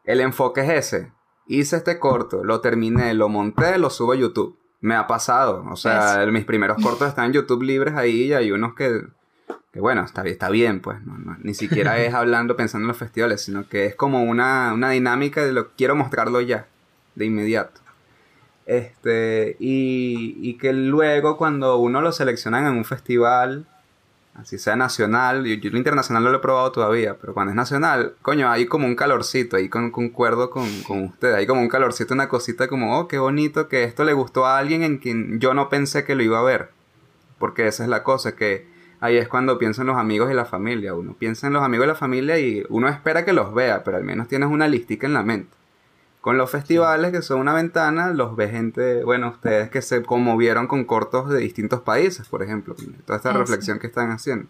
[0.05, 1.12] el enfoque es ese.
[1.46, 4.59] Hice este corto, lo terminé, lo monté, lo subo a YouTube.
[4.80, 5.64] Me ha pasado.
[5.70, 9.03] O sea, mis primeros cortos están en YouTube libres ahí y hay unos que,
[9.72, 11.03] que bueno, está, está bien, pues.
[11.05, 14.72] no- no- ni siquiera es hablando pensando en los festivales, sino que es como una,
[14.74, 16.66] una dinámica de lo quiero mostrarlo ya,
[17.14, 17.80] de inmediato.
[18.68, 23.66] Este, y, y que luego cuando uno lo seleccionan en un festival,
[24.34, 27.56] así sea nacional, yo, yo lo internacional no lo he probado todavía, pero cuando es
[27.56, 31.70] nacional, coño, hay como un calorcito, ahí con, concuerdo con, con usted, hay como un
[31.70, 35.40] calorcito, una cosita como, oh, qué bonito que esto le gustó a alguien en quien
[35.40, 36.68] yo no pensé que lo iba a ver,
[37.38, 38.66] porque esa es la cosa, que
[39.00, 41.86] ahí es cuando pienso en los amigos y la familia, uno piensa en los amigos
[41.86, 45.06] y la familia y uno espera que los vea, pero al menos tienes una listica
[45.06, 45.56] en la mente.
[46.28, 50.66] Con los festivales, que son una ventana, los ve gente, bueno, ustedes que se conmovieron
[50.66, 52.76] con cortos de distintos países, por ejemplo,
[53.06, 53.38] toda esta Eso.
[53.38, 54.46] reflexión que están haciendo.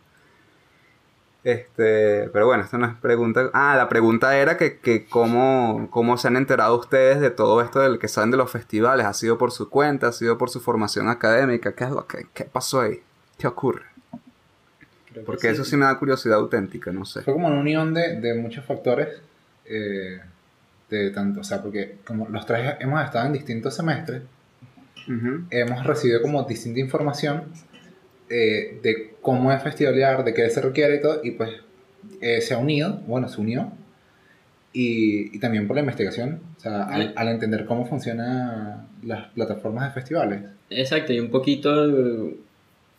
[1.45, 3.49] Este, pero bueno, esta no es pregunta.
[3.53, 7.79] Ah, la pregunta era que, que cómo, cómo se han enterado ustedes de todo esto
[7.79, 9.07] del que saben de los festivales.
[9.07, 10.09] ¿Ha sido por su cuenta?
[10.09, 11.75] ¿Ha sido por su formación académica?
[11.77, 13.01] ¿Qué es lo que qué pasó ahí?
[13.39, 13.85] ¿Qué ocurre?
[15.13, 17.23] Creo Porque eso sí me da curiosidad auténtica, no sé.
[17.23, 19.09] Fue como una unión de, de muchos factores.
[19.65, 20.21] eh,
[20.91, 24.23] de tanto, o sea, porque como los tres hemos estado en distintos semestres,
[25.09, 25.45] Ujú.
[25.51, 27.45] hemos recibido como distinta información
[28.29, 31.51] eh, de cómo es festivalear, de qué se requiere y todo, y pues
[32.21, 33.73] eh, se ha unido, bueno, se unió,
[34.73, 39.87] y, y también por la investigación, o sea, al, al entender cómo funcionan las plataformas
[39.87, 40.43] de festivales.
[40.71, 42.37] Exacto, y un poquito eh,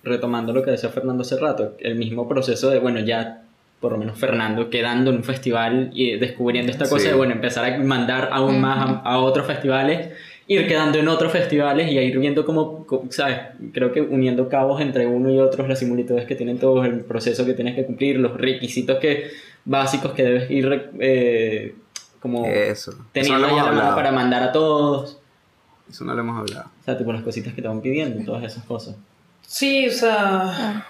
[0.03, 3.43] retomando lo que decía Fernando hace rato, el mismo proceso de, bueno, ya
[3.79, 7.07] por lo menos Fernando quedando en un festival y descubriendo esta cosa Sí.
[7.09, 10.09] de, bueno, empezar a mandar aún más a, a otros festivales,
[10.47, 13.37] ir quedando en otros festivales y a ir viendo cómo, ¿sabes?
[13.71, 17.45] Creo que uniendo cabos entre uno y otros, las similitudes que tienen todos, el proceso
[17.45, 19.29] que tienes que cumplir, los requisitos que,
[19.63, 21.75] básicos que debes ir eh,
[22.19, 22.91] como Eso.
[22.91, 25.19] Eso no teniendo lo ya la para mandar a todos.
[25.89, 26.69] Eso no lo hemos hablado.
[26.81, 28.95] O sea, tipo las cositas que te van pidiendo, todas esas cosas.
[29.41, 30.85] Sí, o sea.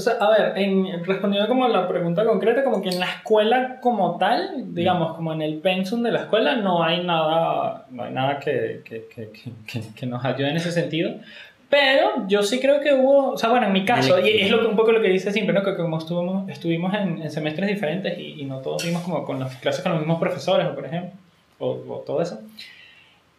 [0.00, 3.78] Sea, a ver, en, respondiendo como a la pregunta concreta, como que en la escuela
[3.80, 8.12] como tal, digamos, como en el pensum de la escuela, no hay nada, no hay
[8.12, 9.28] nada que, que, que,
[9.94, 11.12] que- nos ayude en ese sentido.
[11.68, 14.60] Pero yo sí creo que hubo, o sea, bueno, en mi caso, y es lo
[14.60, 15.64] que, un poco lo que dice siempre, ¿no?
[15.64, 19.40] Que como estuvimos, estuvimos en, en semestres diferentes y, y no todos vimos como con
[19.40, 21.10] las clases con los mismos profesores, o por ejemplo,
[21.58, 22.40] o, o todo eso.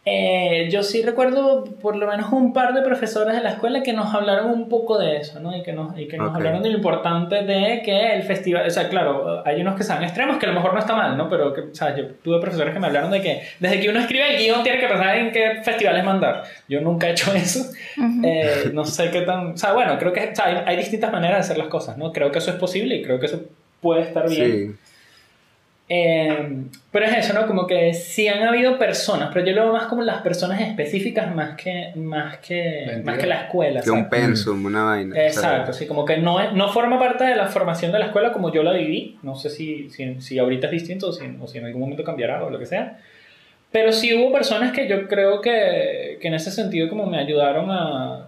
[0.05, 3.93] Eh, yo sí recuerdo por lo menos un par de profesores de la escuela que
[3.93, 5.55] nos hablaron un poco de eso, ¿no?
[5.55, 8.69] Y que nos, y que nos hablaron de lo importante de que el festival, o
[8.69, 11.29] sea, claro, hay unos que sean extremos que a lo mejor no está mal, ¿no?
[11.29, 13.99] Pero, que, o sea, yo tuve profesores que me hablaron de que desde que uno
[14.01, 16.43] escribe el guion tiene que pensar en qué festivales mandar.
[16.67, 17.71] Yo nunca he hecho eso.
[18.23, 19.53] Eh, no sé qué tan...
[19.53, 21.97] O sea, bueno, creo que o sea, hay, hay distintas maneras de hacer las cosas,
[21.97, 22.11] ¿no?
[22.11, 23.39] Creo que eso es posible y creo que eso
[23.79, 24.51] puede estar bien.
[24.51, 24.92] Sí.
[25.95, 27.45] Eh, pero es eso, ¿no?
[27.45, 31.33] Como que sí han habido personas, pero yo lo veo más como las personas específicas
[31.35, 33.81] más que, más que, La más que la escuela.
[33.81, 34.09] Que un ¿sabes?
[34.09, 35.15] pensum, una vaina.
[35.23, 38.31] Exacto, sí, como que no, es- no forma parte de la formación de la escuela
[38.33, 39.19] como yo la viví.
[39.21, 42.03] No sé si, si, si ahorita es distinto o si, o si en algún momento
[42.03, 42.97] cambiará o lo que sea.
[43.71, 47.69] Pero sí hubo personas que yo creo que, que en ese sentido como me ayudaron
[47.69, 48.27] a,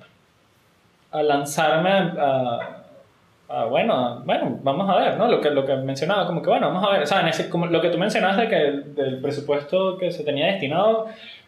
[1.12, 2.75] a lanzarme a, a,
[3.48, 5.28] bueno, bueno, vamos a ver, ¿no?
[5.28, 7.50] Lo que, lo que mencionaba, como que bueno, vamos a ver, o sea, en ese,
[7.50, 11.08] como lo que tú mencionaste de que el- del presupuesto que se tenía destinado,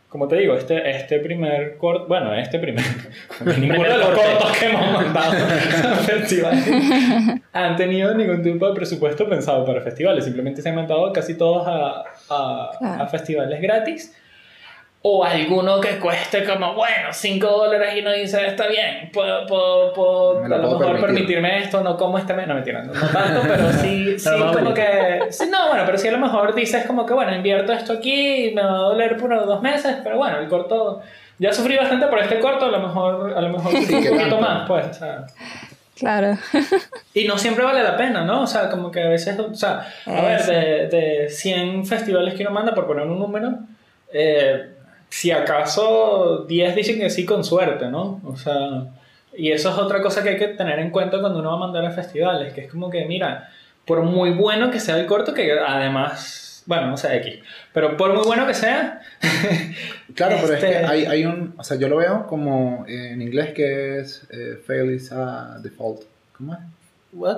[0.09, 2.83] como te digo, este, este primer corto, bueno, este primer,
[3.59, 5.31] ninguno de los cortos que hemos mandado
[5.91, 6.69] a festivales
[7.53, 11.67] han tenido ningún tipo de presupuesto pensado para festivales, simplemente se han mandado casi todos
[11.67, 13.03] a, a, Claro.
[13.03, 14.15] a festivales gratis.
[15.03, 19.93] O alguno que cueste como, bueno, 5 dólares y uno dice, está bien, puedo, puedo,
[19.93, 21.05] puedo Me a lo puedo mejor permitir.
[21.37, 24.73] permitirme esto, no como este mes, no mentira, no, no tanto, pero sí, sí como
[24.73, 27.93] que, sí, no, bueno, pero sí a lo mejor dices como que, bueno, invierto esto
[27.93, 31.01] aquí y me va a doler por unos dos meses, pero bueno, el corto,
[31.37, 34.09] ya sufrí bastante por este corto, a lo mejor, a lo mejor Sí, un que
[34.09, 34.41] poquito tanto.
[34.41, 35.25] más, pues, o sea.
[35.95, 36.37] Claro.
[37.13, 38.41] Y no siempre vale la pena, ¿no?
[38.41, 40.51] O sea, como que a veces, o sea, a ver, Eso.
[40.51, 43.49] de, de 100 festivales que uno manda, por poner un número,
[44.13, 44.73] eh,
[45.09, 48.21] si acaso 10 dicen que sí con suerte, ¿no?
[48.25, 48.85] O sea,
[49.35, 51.59] y eso es otra cosa que hay que tener en cuenta cuando uno va a
[51.59, 53.49] mandar a festivales, que es como que, mira,
[53.85, 57.39] por muy bueno que sea el corto, que además, bueno, no sé, X,
[57.73, 59.01] pero por muy bueno que sea,
[60.15, 61.53] Claro, pero es Este- que hay, hay un.
[61.57, 65.59] O sea, yo lo veo como eh, en inglés que es eh, fail is a
[65.61, 66.01] default.
[66.35, 66.59] ¿Cómo es?
[67.13, 67.37] ¿what?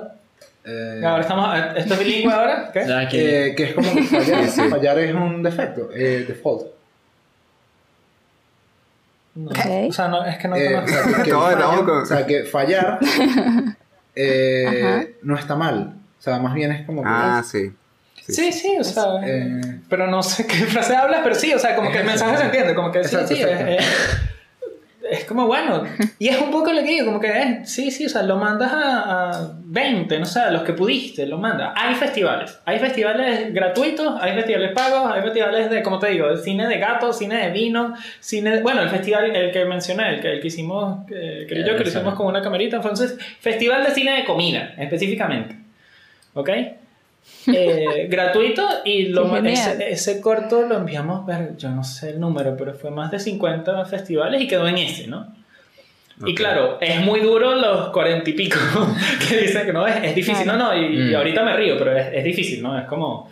[0.64, 2.70] Eh, Ahora estamos, ¿esto es bilingüe ahora?
[2.72, 2.80] ¿Qué?
[3.12, 6.66] Eh, que es como que fallar, fallar es un defecto, eh, default.
[9.34, 9.50] No.
[9.88, 10.94] O sea, no, es que no Eh, o, conozco.
[10.94, 11.32] sea, que
[11.92, 12.98] o sea, que fallar
[14.14, 15.94] eh, no está mal.
[16.18, 17.08] O sea, más bien es como que.
[17.10, 17.72] Ah, sí.
[18.26, 21.58] Sí, Sí, sí, o sea, Eh, pero no sé qué frase hablas, pero sí, o
[21.58, 23.82] sea, como que el mensaje se entiende, como que sí, Exacto, sí, exacto.
[25.10, 25.82] Es, como bueno,
[26.18, 28.36] y es un poco lo que digo, como que es, sí, sí, o sea, lo
[28.36, 31.72] mandas a, a 20, no sé, a los que pudiste, lo mandas.
[31.76, 36.66] Hay festivales, hay festivales gratuitos, hay festivales pagos, hay festivales de, como te digo, cine
[36.66, 40.32] de gato, cine de vino, cine de, bueno, el festival, el que mencioné, el que,
[40.32, 43.90] el que hicimos, eh, creo yo que lo hicimos con una camerita, entonces, festival de
[43.90, 45.56] cine de comida, específicamente,
[46.34, 46.50] ¿ok?
[47.52, 52.56] Eh, gratuito y lo, ese, ese corto lo enviamos, ver, yo no sé el número,
[52.56, 55.34] pero fue más de 50 festivales y quedó en ese, ¿no?
[56.26, 56.36] Y Ok.
[56.36, 58.58] claro, es muy duro los 40 y pico
[59.28, 60.58] que dicen que no, es, es difícil, Claro.
[60.58, 61.16] no, no, y, y Mm.
[61.16, 62.78] ahorita me río, pero es, es difícil, ¿no?
[62.78, 63.30] Es como,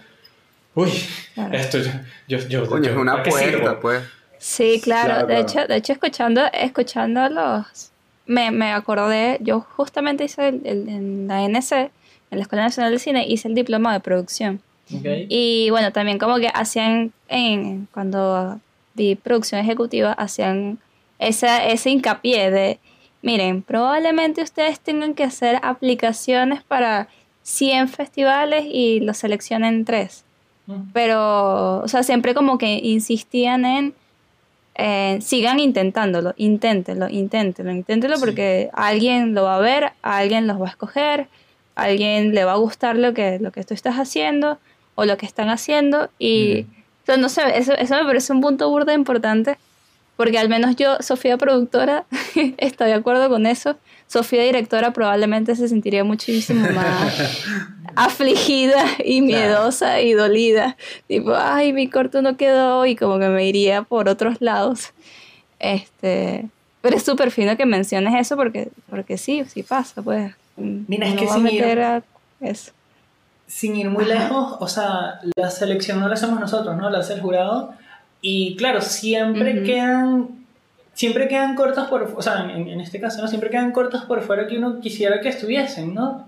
[0.74, 0.90] uy,
[1.34, 1.54] Claro.
[1.54, 1.90] esto yo,
[2.26, 3.80] yo, yo, Coño, yo, es una ¿para qué puerta, sirvo?
[3.80, 4.02] pues.
[4.38, 5.12] Sí, claro.
[5.14, 7.90] Claro, de hecho, de hecho escuchando, escuchando los,
[8.26, 11.90] me, me acordé, yo justamente hice el, el- en la NC,
[12.30, 14.60] en la Escuela Nacional de Cine, hice el diploma de producción.
[15.28, 18.58] Y bueno, también como que hacían, en, cuando
[18.94, 20.78] vi producción ejecutiva, hacían
[21.18, 22.78] esa, ese hincapié de,
[23.20, 27.08] miren, probablemente ustedes tengan que hacer aplicaciones para
[27.42, 30.24] 100 festivales y los seleccionen 3
[30.68, 30.90] Mm.
[30.92, 33.94] pero, o sea, siempre como que insistían en
[34.74, 38.22] eh, sigan intentándolo, inténtenlo, inténtenlo, inténtenlo Sí.
[38.22, 41.26] porque alguien lo va a ver, alguien los va a escoger,
[41.78, 44.58] alguien le va a gustar lo que, lo que tú estás haciendo
[44.94, 46.62] o lo que están haciendo y,
[47.02, 49.56] o sea, no sé, eso, eso me parece un punto burda importante
[50.18, 52.04] porque al menos yo, Sofía productora,
[52.56, 53.76] estoy de acuerdo con eso.
[54.08, 57.46] Sofía directora probablemente se sentiría muchísimo más
[57.94, 60.76] afligida y miedosa y dolida.
[61.06, 64.92] Tipo, ay, mi corto no quedó y como que me iría por otros lados.
[65.60, 66.46] Este,
[66.80, 70.32] pero es súper fino que menciones eso porque, porque sí, sí pasa, pues.
[70.58, 72.02] Mira, es que sin ir- a
[72.40, 72.72] eso.
[73.46, 76.90] sin ir muy lejos, o sea, la selección no la hacemos nosotros, ¿no?
[76.90, 77.72] La hace el jurado.
[78.20, 79.64] Y claro, siempre Ujú.
[79.66, 80.28] quedan.
[80.92, 82.12] Siempre quedan cortos por.
[82.16, 83.28] O sea, en, en este caso, ¿no?
[83.28, 86.26] Siempre quedan cortos por fuera que uno quisiera que estuviesen, ¿no?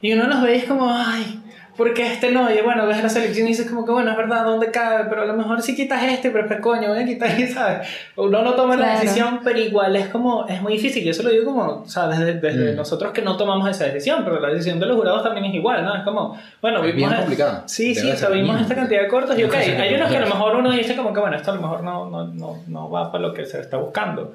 [0.00, 1.40] Y uno los ve y es como, ay,
[1.78, 2.52] porque este no?
[2.52, 5.04] Y bueno, ves la selección y dices como que, bueno, es verdad, ¿dónde cabe?
[5.08, 7.88] Pero a lo mejor si quitas este, pero pues coño, voy a quitar, ¿sabes?
[8.16, 9.00] Uno no toma la Claro.
[9.00, 11.02] decisión, pero igual es como, es muy difícil.
[11.04, 12.76] Yo eso lo digo como, o sea, desde, desde Mm.
[12.76, 15.84] nosotros que no tomamos esa decisión, pero la decisión de los jurados también es igual,
[15.84, 15.94] ¿no?
[15.96, 17.10] Es como, bueno, Es vimos...
[17.10, 17.62] bien complicada.
[17.66, 20.16] Sí, sí, o sea, vimos bien esta cantidad de cortos y ok, hay unos que
[20.16, 22.34] a lo mejor uno dice como que, bueno, esto a lo mejor no, no, no,
[22.34, 24.34] no, no va para lo que se está buscando.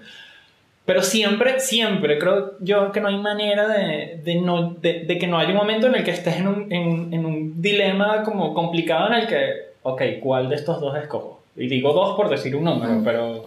[0.86, 5.27] Pero siempre, siempre creo yo que no hay manera de, de, no, de, de que
[5.27, 8.53] no haya un momento en el que estés en un, en, en un dilema como
[8.53, 9.53] complicado en el que,
[9.84, 11.41] ok, ¿cuál de estos dos escojo?
[11.55, 13.45] Y digo dos por decir un número, pero...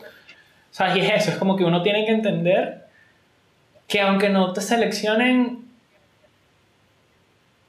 [0.70, 0.96] ¿Sabes?
[0.96, 2.84] Y es eso, es como que uno tiene que entender
[3.86, 5.65] que aunque no te seleccionen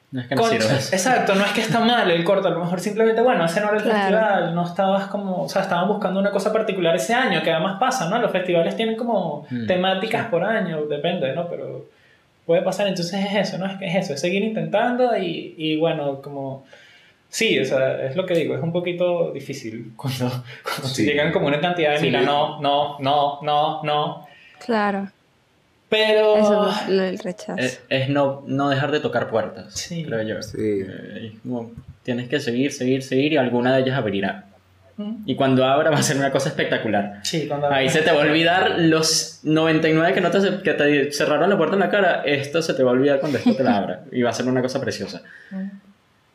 [0.10, 0.48] No es que no.
[0.48, 3.68] Exacto, no es que está mal el corto, a lo mejor simplemente, bueno, ese no
[3.68, 3.98] era el Claro.
[4.00, 7.78] festival, no estabas como, o sea, estaban buscando una cosa particular ese año, que además
[7.78, 8.18] pasa, ¿no?
[8.20, 11.50] Los festivales tienen como Mm, temáticas por año, depende, ¿no?
[11.50, 11.86] Pero
[12.46, 13.66] puede pasar, entonces es eso, ¿no?
[13.66, 16.64] Es que es eso, es seguir intentando y, y bueno, como...
[17.30, 20.30] Sí, o sea, es lo que digo, es un poquito difícil cuando,
[20.64, 21.06] cuando Sí.
[21.06, 22.06] te llegan como una cantidad de, Sí.
[22.06, 24.28] mira, no, no, no, no, no,
[24.66, 25.10] Claro.
[25.90, 26.38] Pero...
[26.38, 27.60] Eso es lo del rechazo.
[27.60, 30.04] Es, es no, no dejar de tocar puertas, Sí.
[30.06, 30.42] creo yo.
[30.42, 30.58] Sí.
[30.60, 31.72] Eh, como,
[32.04, 34.46] tienes que seguir, seguir, seguir y alguna de ellas abrirá.
[34.98, 37.20] Mm, Y cuando abra va a ser una cosa espectacular.
[37.24, 37.70] Sí, cuando...
[37.72, 41.58] Ahí se te va a olvidar los 99 que, no te, que te cerraron la
[41.58, 42.24] puerta en la cara.
[42.26, 44.04] Esto se te va a olvidar cuando esto te la abra.
[44.12, 45.22] Y va a ser una cosa preciosa.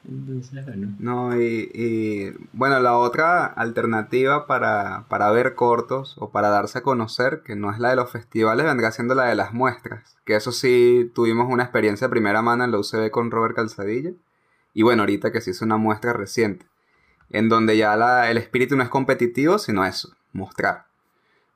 [0.08, 0.64] Entonces.
[0.98, 6.82] No, y, y, bueno, la otra alternativa para, para ver cortos o para darse a
[6.82, 10.16] conocer, que no es la de los festivales, vendrá siendo la de las muestras.
[10.24, 14.10] Que eso sí, tuvimos una experiencia de primera mano en la UCB con Robert Calzadilla.
[14.74, 16.66] Y bueno, ahorita que se hizo una muestra reciente,
[17.30, 20.86] en donde ya la- el espíritu no es competitivo, sino eso, mostrar.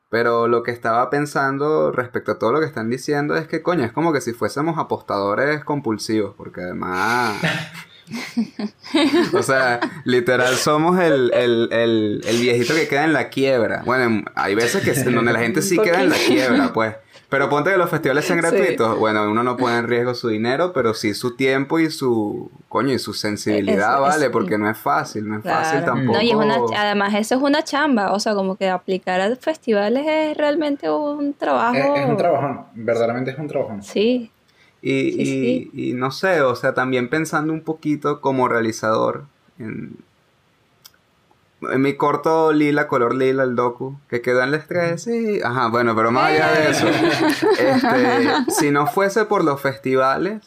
[0.09, 3.85] Pero lo que estaba pensando respecto a todo lo que están diciendo es que, coño,
[3.85, 7.35] es como que si fuésemos apostadores compulsivos, porque además...
[9.35, 13.83] O sea, literal somos el, el, el, el viejito que queda en la quiebra.
[13.85, 16.95] Bueno, hay veces que en donde la gente sí queda en la quiebra, pues.
[17.29, 18.47] Pero ponte que los festivales sean Sí.
[18.47, 18.97] gratuitos.
[19.01, 22.93] Bueno, uno no pone en riesgo su dinero, pero sí su tiempo y su, coño,
[22.93, 24.23] y su sensibilidad, Eso, ¿vale?
[24.27, 24.33] eso.
[24.33, 26.19] Porque no es fácil, no es fácil tampoco.
[26.19, 29.35] No, y es una, además eso es una chamba, o sea, como que aplicar a
[29.35, 31.75] festivales es realmente un trabajo.
[31.77, 33.83] Es, es un trabajón, verdaderamente es un trabajón.
[33.83, 34.31] Sí,
[34.87, 35.71] Y, Sí, y, sí.
[35.73, 39.25] y no sé, o sea, también pensando un poquito como realizador
[39.59, 39.97] en,
[41.61, 45.67] en mi corto lila, color lila, el docu, que quedó en la estrella, sí, ajá,
[45.71, 50.43] bueno, pero más allá de eso, este, si no fuese por los festivales,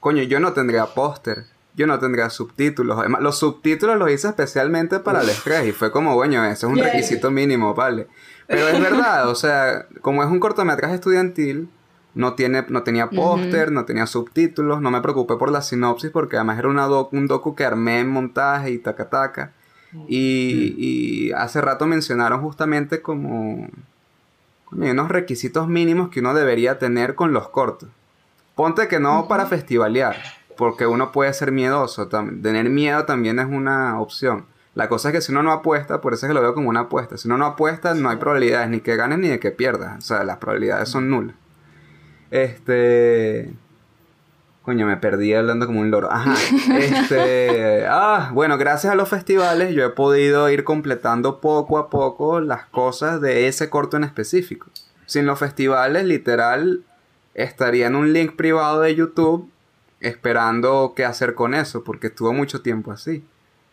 [0.00, 1.44] coño, yo no tendría póster,
[1.76, 5.92] yo no tendría subtítulos, además, los subtítulos los hice especialmente para el estrés y fue
[5.92, 8.08] como, bueno, ese es un requisito mínimo, vale,
[8.48, 11.68] pero es verdad, o sea, como es un cortometraje estudiantil,
[12.14, 16.36] no, tiene, no tenía póster, no tenía subtítulos, no me preocupé por la sinopsis porque
[16.36, 19.52] además era una doc- un docu que armé en montaje y taca taca.
[20.08, 23.68] Y, y hace rato mencionaron justamente como
[24.70, 27.88] unos requisitos mínimos que uno debería tener con los cortos.
[28.54, 30.16] Ponte que no para festivalear,
[30.56, 32.08] porque uno puede ser miedoso.
[32.08, 34.44] Tener miedo también es una opción.
[34.74, 36.68] La cosa es que si uno no apuesta, por eso es que lo veo como
[36.68, 37.16] una apuesta.
[37.16, 39.98] Si uno no apuesta, no hay probabilidades ni que ganes ni de que pierdas.
[39.98, 41.34] O sea, las probabilidades son nulas.
[42.30, 43.50] Este.
[44.62, 46.12] Coño, me perdí hablando como un loro.
[46.12, 46.34] Ajá.
[46.78, 47.86] Este.
[47.88, 52.66] Ah, bueno, gracias a los festivales yo he podido ir completando poco a poco las
[52.66, 54.66] cosas de ese corto en específico.
[55.06, 56.84] Sin los festivales, literal,
[57.34, 59.50] estaría en un link privado de YouTube
[60.00, 63.24] esperando qué hacer con eso, porque estuvo mucho tiempo así.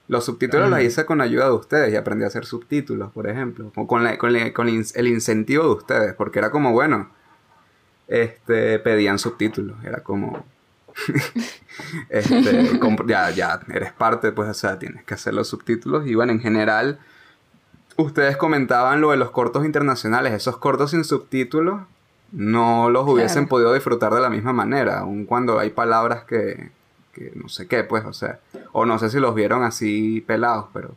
[0.08, 3.72] Los subtítulos los hice con ayuda de ustedes y aprendí a hacer subtítulos, por ejemplo,
[3.76, 7.10] o con, la- con la- el incentivo de ustedes, porque era como, bueno,
[8.08, 10.46] este, pedían subtítulos, era como,
[12.10, 16.32] este, ya, ya, eres parte, pues, o sea, tienes que hacer los subtítulos, y bueno,
[16.32, 17.00] en general,
[17.98, 21.82] ustedes comentaban lo de los cortos internacionales, esos cortos sin subtítulos,
[22.32, 23.50] no los hubiesen Claro.
[23.50, 26.72] podido disfrutar de la misma manera, aun cuando hay palabras que,
[27.14, 28.40] que no sé qué, pues, o sea,
[28.74, 30.96] o no sé si los vieron así pelados, pero...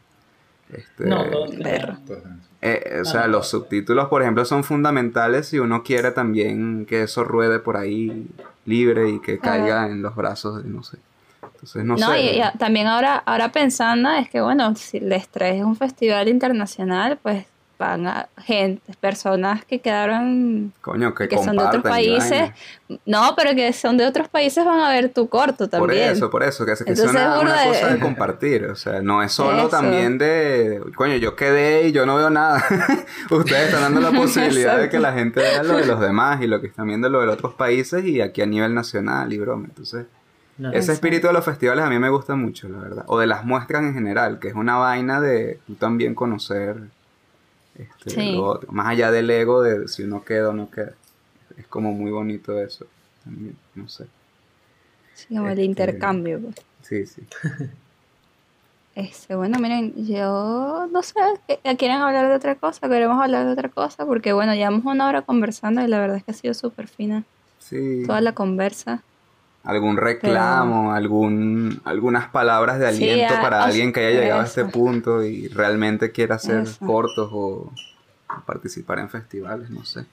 [0.73, 1.97] Este, No, todos Perro.
[2.61, 7.03] Entonces, eh, o sea, los subtítulos, por ejemplo, son fundamentales si uno quiere también que
[7.05, 8.27] eso ruede por ahí
[8.67, 10.99] libre y que caiga en los brazos de, no sé.
[11.43, 12.21] Entonces, no, No, sé.
[12.21, 16.29] y, y también ahora, ahora pensando es que, bueno, si el estrés es un festival
[16.29, 17.47] internacional, pues
[17.79, 22.51] van a gente, personas que quedaron, Coño, que, que son de otros países,
[22.89, 23.01] vaina.
[23.07, 26.11] no, pero que son de otros países van a ver tu corto Por también.
[26.11, 28.65] eso, por eso, que, es- que es Entonces, una, burda una de- cosa de compartir.
[28.67, 29.69] O sea, no es solo Eso.
[29.69, 32.65] también de, coño, yo quedé y yo no veo nada.
[33.31, 36.47] Ustedes están dando la posibilidad de que la gente vea lo de los demás y
[36.49, 39.39] lo que están viendo lo de los otros países y aquí a nivel nacional y
[39.39, 39.67] broma.
[39.69, 40.07] Entonces,
[40.59, 40.73] No.
[40.73, 43.05] Ese espíritu de los festivales a mí me gusta mucho, la verdad.
[43.07, 46.75] O de las muestras en general, que es una vaina de tú también conocer
[47.79, 48.33] este, Sí.
[48.33, 48.71] lo otro.
[48.73, 50.93] Más allá del ego de si uno queda o no queda.
[51.57, 52.87] Es como muy bonito eso.
[53.25, 54.07] También, no sé.
[55.15, 56.41] Sí, como el Este- intercambio.
[56.41, 56.57] pues.
[56.83, 57.23] Sí, sí.
[58.95, 61.15] Este, bueno, miren, yo no sé,
[61.47, 62.89] ¿qué- ¿quieren hablar de otra cosa?
[62.89, 64.05] ¿Queremos hablar de otra cosa?
[64.05, 67.23] Porque bueno, llevamos una hora conversando y la verdad es que ha sido súper fina
[67.61, 68.03] Sí.
[68.07, 69.03] toda la conversa.
[69.69, 75.23] Algún reclamo, algún, algunas palabras de aliento para alguien que haya llegado a este punto
[75.23, 76.79] y realmente quiera hacer Eso.
[76.87, 77.71] cortos o
[78.47, 80.07] participar en festivales, no sé.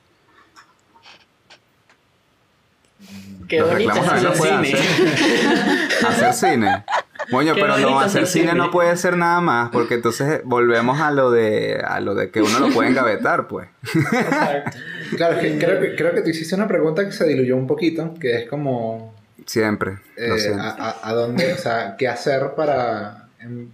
[3.47, 5.87] Qué Los bonito reclamos es también lo hacer pueden cine.
[6.07, 6.83] Hacer cine.
[7.31, 8.57] Coño, Qué pero no, hacer hacer cine cine.
[8.57, 12.41] no puede ser nada más, porque entonces volvemos a lo de a lo de que
[12.41, 13.69] uno lo puede engavetar, pues.
[13.95, 14.77] Exacto.
[15.15, 17.67] Claro, es que creo, que creo que tú hiciste una pregunta que se diluyó un
[17.67, 19.13] poquito, que es como
[19.45, 19.99] Siempre.
[20.17, 20.61] Lo eh, siento.
[20.63, 23.69] a, a- dónde, o sea, qué hacer para em,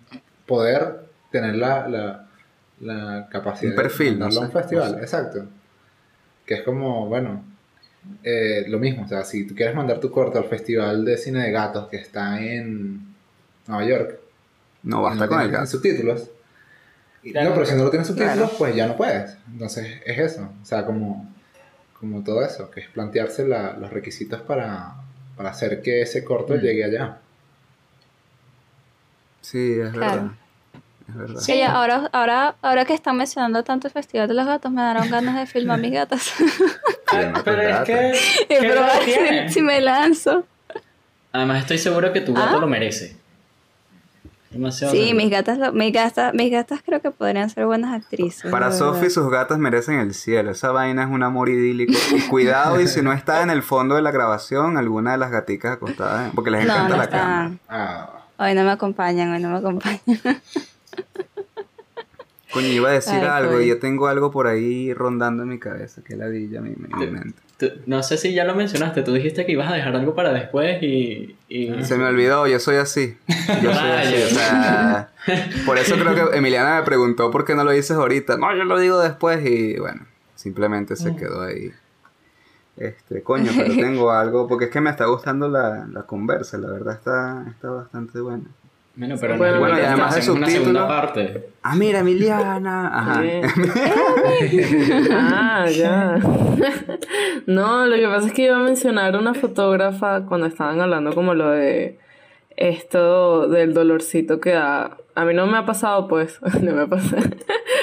[0.45, 2.27] poder tener la, la,
[2.81, 4.91] la capacidad Un perfil, de no a un sé, festival.
[4.91, 5.03] no sé.
[5.03, 5.45] Exacto.
[6.45, 7.43] Que es como, bueno,
[8.23, 11.43] eh, lo mismo, o sea, si tú quieres mandar tu corto al Festival de Cine
[11.43, 13.15] de Gatos que está en
[13.67, 14.19] Nueva York,
[14.83, 15.67] No basta no con el gato.
[15.67, 16.29] subtítulos.
[17.23, 17.49] Claro.
[17.49, 18.51] No, pero si no lo tienes subtítulos, Claro.
[18.57, 19.37] pues ya no puedes.
[19.47, 20.49] Entonces es eso.
[20.61, 21.31] O sea, como,
[21.99, 24.95] como todo eso, que es plantearse la- los requisitos para,
[25.41, 26.59] para hacer que ese corto Mm.
[26.59, 27.17] llegue allá.
[29.41, 29.93] Sí, es verdad.
[29.93, 30.33] Claro.
[31.09, 31.41] Es verdad.
[31.41, 34.81] Sí, ya, ahora, ahora, ahora que están mencionando tanto el Festival de los Gatos, me
[34.81, 36.31] darán ganas de filmar mis gatas.
[36.37, 38.11] Tus Pero es que.
[38.43, 40.45] y ¿qué probar si me lanzo.
[41.33, 42.59] Además, estoy seguro que tu gato Ah.
[42.59, 43.17] lo merece.
[44.51, 44.93] Demasiado.
[44.93, 48.51] Sí, mis gatas, lo- mis gatas, mis gatas creo que podrían ser buenas actrices.
[48.51, 49.13] Para Sophie verdad.
[49.13, 50.51] sus gatas merecen el cielo.
[50.51, 51.93] Esa vaina es un amor idílico.
[52.15, 55.31] Y cuidado, y si no está en el fondo de la grabación, alguna de las
[55.31, 57.19] gaticas acostadas, porque les No, encanta no la están.
[57.19, 57.57] cama.
[57.69, 60.01] Ah, Hoy no me acompañan, hoy no me acompañan.
[62.51, 63.61] Coño, iba a decir Ay, algo coño.
[63.63, 67.39] y yo tengo algo por ahí rondando en mi cabeza, que ladilla mi, mi, mente.
[67.57, 69.03] Tú- no sé si ya lo mencionaste.
[69.03, 71.35] Tú dijiste que ibas a dejar algo para después y.
[71.47, 73.17] y- Se me olvidó, yo soy así.
[73.61, 75.09] Yo soy así, o sea,
[75.65, 78.37] por eso creo que Emiliana me preguntó por qué no lo dices ahorita.
[78.37, 81.71] No, yo lo digo después y bueno, simplemente se quedó ahí.
[82.77, 86.71] Este, coño, pero tengo algo, porque es que me está gustando la, la conversa, la
[86.71, 88.45] verdad está, está bastante buena.
[88.95, 91.49] Bueno, pero Bueno, no bueno, y además de hacemos una segunda subtítulos- parte.
[91.63, 92.99] Ah, mira, Emiliana.
[92.99, 93.21] Ajá.
[95.11, 96.19] Ah, ya.
[97.45, 101.33] No, lo que pasa es que iba a mencionar una fotógrafa cuando estaban hablando como
[101.33, 101.97] lo de
[102.57, 104.97] esto del dolorcito que da.
[105.15, 106.39] A mí no me ha pasado, pues.
[106.61, 107.23] No me ha pasado.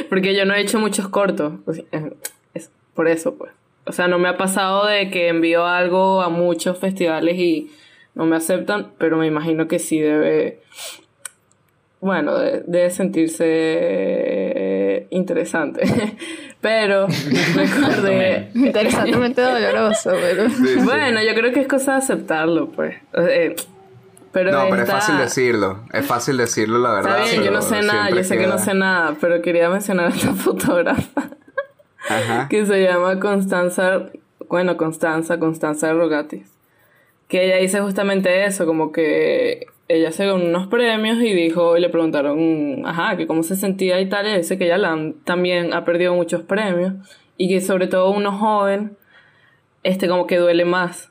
[0.08, 1.54] Porque yo no he hecho muchos cortos.
[2.54, 3.52] Es por eso, pues.
[3.86, 7.70] O sea, no me ha pasado de que envío algo a muchos festivales y
[8.18, 10.60] no me aceptan, pero me imagino que sí debe
[12.00, 15.82] bueno, de- debe sentirse eh, interesante.
[16.60, 17.06] Pero
[17.54, 18.50] recordé.
[18.54, 20.48] Interesantemente doloroso, pero.
[20.50, 20.80] Sí, sí.
[20.82, 22.96] Bueno, yo creo que es cosa de aceptarlo, pues.
[23.14, 23.54] Eh,
[24.32, 25.84] pero No, pero es fácil decirlo.
[25.92, 27.20] Es fácil decirlo, la verdad.
[27.20, 30.06] Está bien, yo no sé nada, yo sé que no sé nada, pero quería mencionar
[30.06, 31.30] a esta fotógrafa
[32.08, 32.48] Ajá.
[32.48, 34.06] que se llama Constanza,
[34.48, 36.50] bueno, Constanza, Constanza Rogatis.
[37.28, 41.80] Que ella dice justamente eso, como que ella se ganó unos premios y dijo, y
[41.80, 45.72] le preguntaron, ajá, que cómo se sentía y tal, y dice que ella la también
[45.72, 46.94] ha perdido muchos premios
[47.36, 48.96] y que sobre todo uno joven,
[49.82, 51.10] este como que duele más.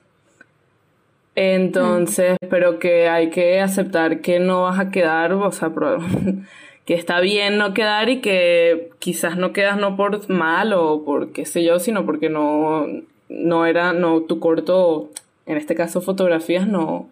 [1.36, 5.72] Entonces, pero que hay que aceptar que no vas a quedar, o sea,
[6.86, 11.32] que está bien no quedar y que quizás no quedas no por mal o por
[11.34, 12.88] qué sé yo, sino porque no,
[13.30, 15.10] no era, no, tu corto,
[15.48, 17.10] en este caso fotografías, no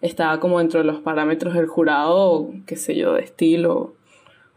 [0.00, 3.94] estaba como dentro de los parámetros del jurado, qué sé yo, de estilo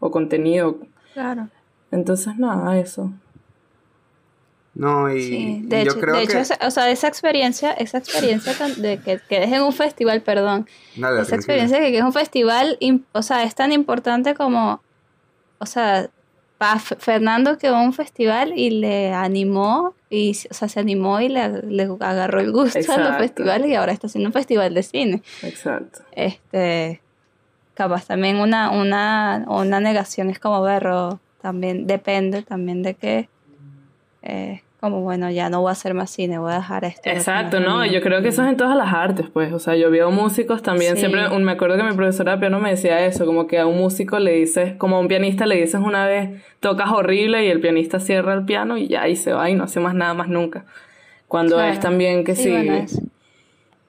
[0.00, 0.78] o contenido.
[1.12, 1.48] Claro.
[1.90, 3.12] Entonces, nada, eso.
[4.74, 6.40] No, y, Sí, y de yo hecho, creo de hecho que...
[6.40, 10.66] esa, o sea, esa experiencia, esa experiencia tan- de que quedes en un festival, perdón,
[10.96, 12.78] Dale, esa experiencia de que es un festival,
[13.12, 14.82] o sea, es tan importante como,
[15.58, 16.10] o sea,
[16.98, 21.62] Fernando quedó en un festival y le animó, y, o sea, se animó y le,
[21.62, 25.22] le agarró el gusto a los festivales y ahora está haciendo un festival de cine.
[25.42, 26.00] Exacto.
[26.12, 27.02] Este,
[27.74, 33.28] capaz también una, una, una negación es como berro, también depende también de que,
[34.22, 37.08] eh, como bueno, ya no voy a hacer más cine, voy a dejar esto.
[37.08, 37.86] Exacto, no.
[37.86, 39.52] Yo creo que eso es en todas las artes, pues.
[39.52, 40.94] O sea, yo veo músicos también.
[40.94, 41.00] Sí.
[41.00, 43.66] Siempre un- me acuerdo que mi profesora de piano me decía eso, como que a
[43.66, 47.48] un músico le dices, como a un pianista le dices una vez, tocas horrible y
[47.48, 50.12] el pianista cierra el piano y ya y se va y no hace más nada
[50.12, 50.66] más nunca.
[51.28, 51.72] Cuando Claro.
[51.72, 53.00] es también que sí, Sí, bueno, es-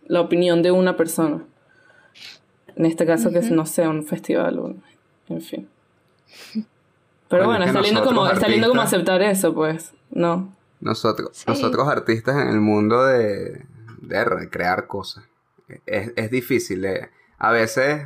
[0.07, 1.41] la opinión de una persona.
[2.77, 4.75] En este caso que no sea un festival, o-
[5.29, 5.67] en fin.
[7.27, 10.54] Pero Bueno, está lindo, como, nosotros, está lindo como artistas- aceptar eso, pues, ¿no?
[10.85, 11.43] Nosotros, Sí.
[11.47, 13.65] nosotros artistas en el mundo de,
[14.01, 15.25] de recrear cosas.
[15.85, 16.85] Es, es difícil.
[16.85, 17.09] eh.
[17.39, 18.05] A veces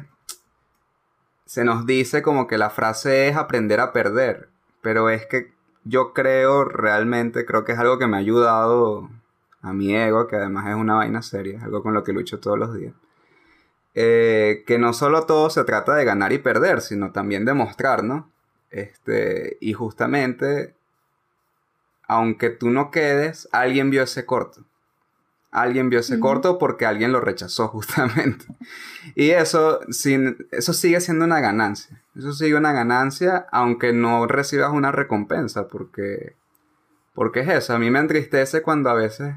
[1.45, 4.49] se nos dice como que la frase es aprender a perder.
[4.81, 5.51] Pero es que
[5.83, 9.09] yo creo realmente, creo que es algo que me ha ayudado
[9.61, 12.39] a mi ego, que además es una vaina seria, es algo con lo que lucho
[12.39, 12.93] todos los días.
[13.95, 18.03] Eh, que no solo todo se trata de ganar y perder, sino también de mostrar,
[18.05, 18.31] ¿no?
[18.69, 20.75] Este, y justamente
[22.09, 24.65] aunque tú no quedes, alguien vio ese corto.
[25.51, 28.45] Alguien vio ese corto porque alguien lo rechazó justamente.
[29.15, 32.01] Y eso, sin, eso sigue siendo una ganancia.
[32.15, 36.35] Eso sigue una ganancia aunque no recibas una recompensa porque,
[37.13, 37.75] porque es eso.
[37.75, 39.35] A mí me entristece cuando a veces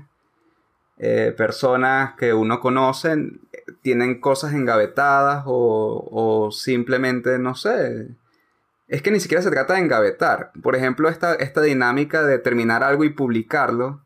[0.97, 8.09] eh, personas que uno conoce eh, tienen cosas engavetadas o, o simplemente, no sé,
[8.93, 10.53] es que ni siquiera se trata de engavetar.
[10.63, 14.03] Por ejemplo, esta, esta dinámica de terminar algo y publicarlo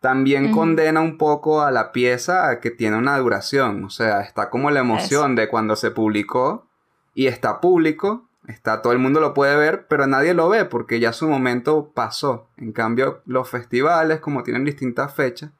[0.00, 3.84] también condena un poco a la pieza a que tiene una duración.
[3.84, 6.66] O sea, está como la emoción de cuando se publicó
[7.14, 11.00] y está público, está todo el mundo lo puede ver, pero nadie lo ve porque
[11.00, 12.48] ya su momento pasó.
[12.58, 15.52] En cambio, los festivales, como tienen distintas fechas,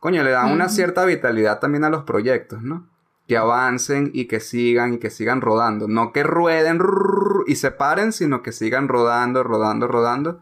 [0.00, 2.88] coño, le dan una cierta vitalidad también a los proyectos, ¿no?
[3.26, 5.88] Que avancen y que sigan y que sigan rodando.
[5.88, 6.78] No que rueden
[7.46, 10.40] y se paren, sino que sigan rodando, rodando, rodando.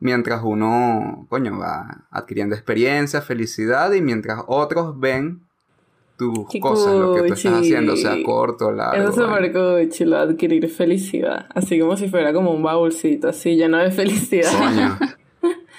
[0.00, 5.44] Mientras uno, coño, va adquiriendo experiencia, felicidad y mientras otros ven
[6.16, 8.94] tus Qué cosas, lo que tú estás haciendo, sea corto, largo.
[8.94, 9.88] Eso es súper vaina.
[9.96, 11.46] cool, adquirir felicidad.
[11.54, 14.50] Así como si fuera como un baúlcito, así lleno de felicidad.
[14.58, 14.98] Coño.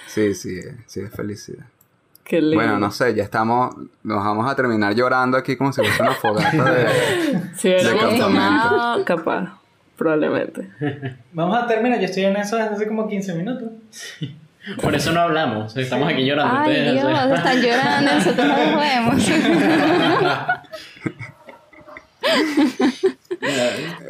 [0.08, 1.66] Sí, sí, sí, es felicidad.
[2.26, 2.56] Qué lindo.
[2.58, 6.12] Bueno, no sé, ya estamos, nos vamos a terminar llorando aquí como si fuese una
[6.14, 6.86] fogata de...
[7.56, 8.26] Si hubiéramos campamento.
[8.26, 9.60] tomado, capaz,
[9.96, 10.68] probablemente.
[11.34, 13.70] Vamos a terminar, yo estoy en eso desde hace como 15 minutos.
[14.82, 16.58] Por eso no hablamos, estamos aquí llorando.
[16.58, 19.30] Ay, ustedes, Dios, están llorando, nosotros no los vemos.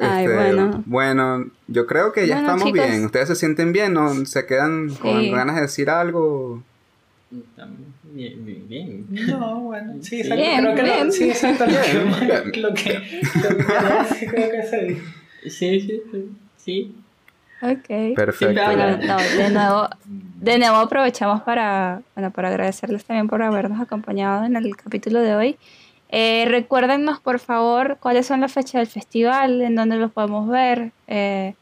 [0.02, 0.84] Ay, Este, bueno.
[0.86, 2.88] Bueno, yo creo que ya Bueno, estamos chicos.
[2.90, 3.06] bien.
[3.06, 3.94] ¿Ustedes se sienten bien?
[3.94, 4.26] ¿No?
[4.26, 5.32] ¿Se quedan con Sí.
[5.32, 6.64] ganas de decir algo?
[7.30, 9.06] Bien, bien, bien.
[9.28, 11.06] No, bueno, sí, exacto, Bien, creo que bien.
[11.08, 12.62] lo, sí, exacto, lo Bien, que, bien.
[12.62, 12.84] lo que,
[14.20, 15.02] que creo que se dijo.
[15.44, 15.50] Sí,
[15.80, 16.30] sí, sí.
[16.58, 16.96] sí.
[17.62, 18.16] Ok.
[18.16, 18.62] Perfecto.
[18.66, 24.46] Bueno, no, de nuevo, de nuevo aprovechamos para, bueno, para agradecerles también por habernos acompañado
[24.46, 25.58] en el capítulo de hoy.
[26.10, 30.92] Eh, recuérdennos, por favor, cuáles son las fechas del festival, en dónde los podemos ver,
[31.08, 31.56] eh,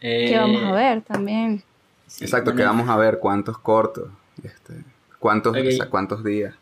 [0.00, 1.62] qué vamos a ver también.
[2.06, 4.08] Sí, Exacto, que bueno, vamos a ver cuántos cortos,
[4.42, 4.74] este,
[5.18, 5.62] cuántos, Ok.
[5.66, 6.54] o sea, cuántos días.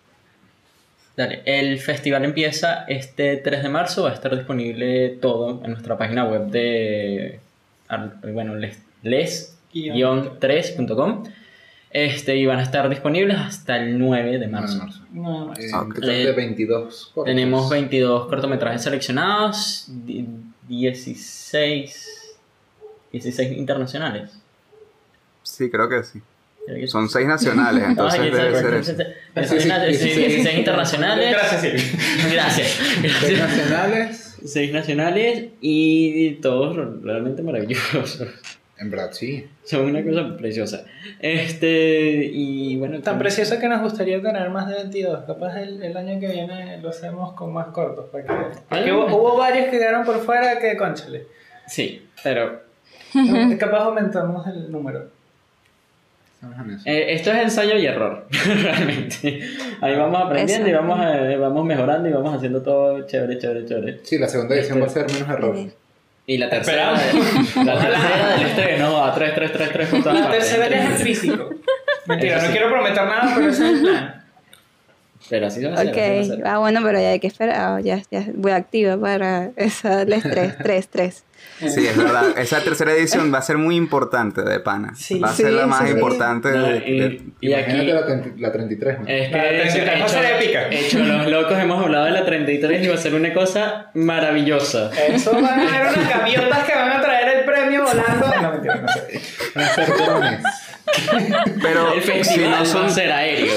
[1.17, 5.97] Dale, el festival empieza este 3 de marzo, va a estar disponible todo en nuestra
[5.97, 7.41] página web de,
[8.35, 11.25] bueno, les, les-3.com.
[11.91, 14.85] Este, y van a estar disponibles hasta el 9 de marzo.
[15.13, 15.59] No, más.
[15.59, 15.95] Eh, Ah, un ok.
[15.95, 17.25] total de 22 cortos.
[17.35, 20.29] Tenemos 22 cortometrajes seleccionados, di-
[20.69, 22.37] 16,
[23.13, 24.39] 16 internacionales.
[25.43, 26.21] Sí, creo que sí.
[26.87, 28.93] Son seis nacionales, entonces Ay, debe ser eso.
[29.35, 31.33] 16, 16 internacionales.
[31.33, 32.33] Gracias.
[32.33, 32.81] Gracias.
[33.21, 34.37] Seis nacionales.
[34.45, 38.23] Seis nacionales y todos realmente maravillosos.
[38.79, 39.49] En verdad, sí.
[39.65, 40.85] Son una cosa preciosa.
[41.19, 43.01] Este, y bueno.
[43.01, 45.25] Tan precioso que nos gustaría tener más de 22.
[45.25, 48.07] Capaz el, el año que viene lo hacemos con más cortos.
[48.13, 48.29] Porque,
[48.69, 51.27] porque hubo, hubo varios que quedaron por fuera que, conchale.
[51.67, 52.67] Sí, pero
[53.59, 55.09] Capaz aumentamos el número.
[56.37, 56.83] Estamos en eso.
[56.87, 58.27] eh, esto es ensayo y error,
[58.63, 59.41] realmente.
[59.81, 64.01] Ahí vamos aprendiendo y vamos, eh, vamos mejorando y vamos haciendo todo chévere, chévere, chévere.
[64.05, 65.57] Sí, la segunda edición va a ser menos error.
[66.29, 66.99] Y la tercera, la
[67.79, 71.07] tercera del estreno a 3, 3, 3, 3 por todas La tercera ya es en
[71.07, 71.51] físico.
[72.07, 74.23] Mentira, no quiero prometer nada, pero ese es el plan.
[75.31, 75.89] Pero así se va a hacer.
[75.91, 76.47] así se va a Ok, hacer.
[76.47, 77.57] ah, bueno, pero ya hay que esperar.
[77.59, 81.25] ah, ya, ya voy activa para esa les 3, 3, 3.
[81.61, 82.37] Sí, es verdad.
[82.39, 84.95] Esa tercera edición va a ser muy importante de pana.
[84.97, 85.19] Sí.
[85.21, 87.71] va a ser Sí, la más sí, importante No, de, y, de- y aquí.
[87.73, 89.07] Imagínate la, 30 la 33, ¿no?
[89.07, 90.69] Es La que 33 va a ser épica.
[90.71, 94.91] hecho los locos hemos hablado de la 33 y va a ser una cosa maravillosa.
[95.09, 98.27] Eso van a ser unas gaviotas que van a traer el premio volando.
[98.43, 99.21] No, mentira, no sé.
[99.55, 100.43] Van a ser drones.
[101.63, 103.53] Pero El si no son a ser aéreo.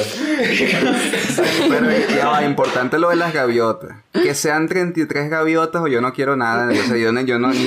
[1.69, 3.91] Pero ya va, importante lo de las gaviotas.
[4.11, 6.69] Que sean 33 gaviotas o yo no quiero nada.
[6.69, 7.59] O sea, yo no, yo no ni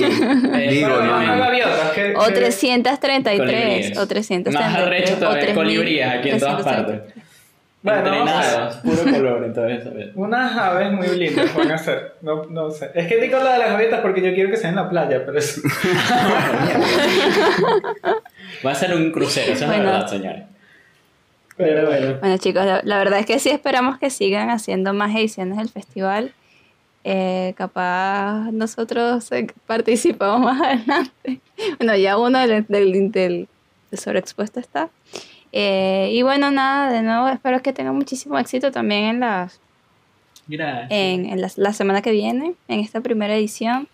[0.69, 2.21] digo, Bueno, no, no.
[2.21, 3.97] O que- 333, Colibríes.
[3.97, 4.53] o 333.
[4.53, 7.01] Más arrecho o todavía, 3000, colibríes aquí en todas 333.
[7.01, 7.22] partes.
[7.83, 10.09] Bueno, entrenados, puro color, entonces, ¿sabes?
[10.15, 12.15] Unas aves muy lindas van a ser.
[12.21, 12.89] No, no sé.
[12.95, 15.25] Es que digo la de las gaviotas porque yo quiero que sean en la playa,
[15.25, 15.61] pero es.
[18.65, 19.83] Va a ser un crucero, eso es Bueno.
[19.83, 20.43] la verdad, señores.
[21.57, 22.17] Pero bueno.
[22.19, 25.69] Bueno chicos, la, la verdad es que sí esperamos que sigan haciendo más ediciones del
[25.69, 26.33] festival.
[27.03, 31.41] Eh, capaz nosotros eh, participamos más adelante.
[31.77, 33.47] Bueno, ya uno del, del, del-
[33.91, 34.89] del sobreexpuesto está.
[35.55, 39.59] Eh, y bueno, nada, de nuevo espero que tengan muchísimo éxito también en, las,
[40.47, 40.87] Gracias.
[40.89, 43.87] en, en las- la semana que viene, en esta primera edición.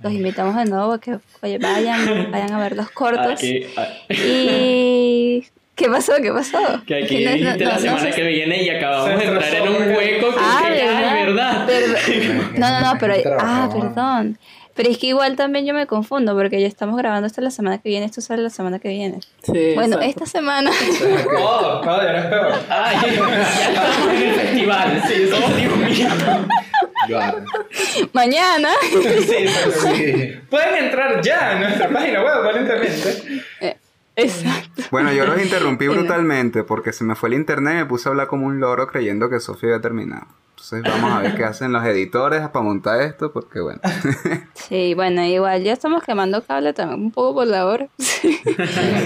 [0.00, 3.40] Los invitamos de nuevo a que oye, vayan, vayan a ver los cortos.
[3.40, 3.64] Aquí,
[4.10, 5.44] Y...
[5.74, 6.12] ¿Qué pasó?
[6.22, 6.58] ¿Qué pasó?
[6.86, 9.24] que aquí Que no- dijiste no- la no- semana no que viene y acabamos de
[9.24, 11.26] entrar en un hueco que Ah, que- ¿verdad?
[11.26, 11.66] ¿verdad?
[11.66, 12.52] Perdón.
[12.58, 13.14] No, no, no, pero...
[13.40, 14.38] Ah, perdón.
[14.76, 17.78] Pero es que igual también yo me confundo porque ya estamos grabando esto la semana
[17.78, 19.20] que viene, esto sale la semana que viene.
[19.44, 20.24] Sí, Bueno, exacto.
[20.24, 20.70] esta semana...
[21.38, 22.52] Oh, no, ya eres peor.
[22.68, 23.08] Ay, ya
[23.68, 25.02] estamos en el festival.
[25.08, 26.08] Sí, oh, Dios mío.
[28.12, 28.68] Mañana.
[28.90, 30.32] Sí, Sí.
[30.50, 33.42] Pueden entrar ya en nuestra página web, aparentemente.
[34.16, 34.82] Exacto.
[34.90, 38.10] Bueno, yo los interrumpí brutalmente porque se me fue el internet y me puse a
[38.10, 40.26] hablar como un loro creyendo que Sofía había terminado.
[40.50, 43.80] Entonces vamos a ver qué hacen los editores para montar esto porque bueno.
[44.54, 47.88] Sí, bueno, igual ya estamos quemando cable también un poco por la hora.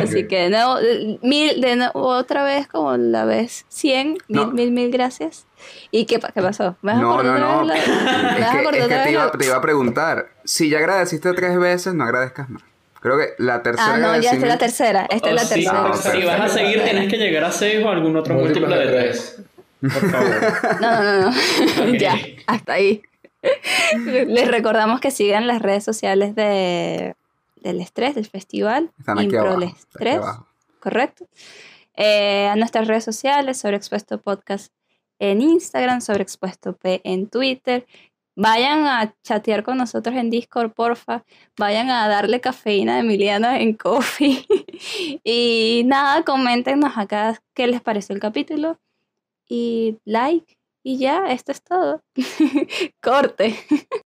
[0.03, 4.21] Así que de nuevo, eh, mil, de nuevo, otra vez como la vez 100, mil,
[4.29, 4.47] No.
[4.53, 5.47] mil, mil gracias.
[5.91, 6.77] ¿Y qué, pa- qué pasó?
[6.83, 7.73] ¿Me vas a No, no, no.
[7.73, 12.49] Es que, es iba, te iba a preguntar, si ya agradeciste tres veces, no agradezcas
[12.51, 12.63] más.
[13.01, 15.07] Creo que la tercera Ah, no, ya esta es la tercera.
[15.11, 15.93] Esta es la Oh, sí, tercera.
[16.21, 19.43] Si vas a seguir, tienes que llegar a 6 o algún otro múltiplo de 3.
[19.81, 20.81] Por favor.
[20.81, 21.95] No, no, no.
[21.99, 22.17] ya,
[22.47, 23.03] hasta ahí.
[24.05, 27.15] Les recordamos que sigan las redes sociales de,
[27.63, 28.91] del estrés, del festival.
[28.99, 29.55] Están aquí abajo.
[29.55, 30.47] Improles está aquí 3, abajo.
[30.81, 31.27] correcto.
[31.97, 34.73] Eh, a nuestras redes sociales, sobre Expuesto Podcast
[35.21, 37.87] en Instagram, sobre Expuesto P en Twitter.
[38.41, 41.25] Vayan a chatear con nosotros en Discord, porfa.
[41.59, 44.47] Vayan a darle cafeína a Emiliano en Coffee.
[45.25, 48.79] y nada, coméntenos acá qué les pareció el capítulo.
[49.49, 50.57] Y like.
[50.85, 52.05] Y ya, esto es todo.
[53.03, 53.57] Corte.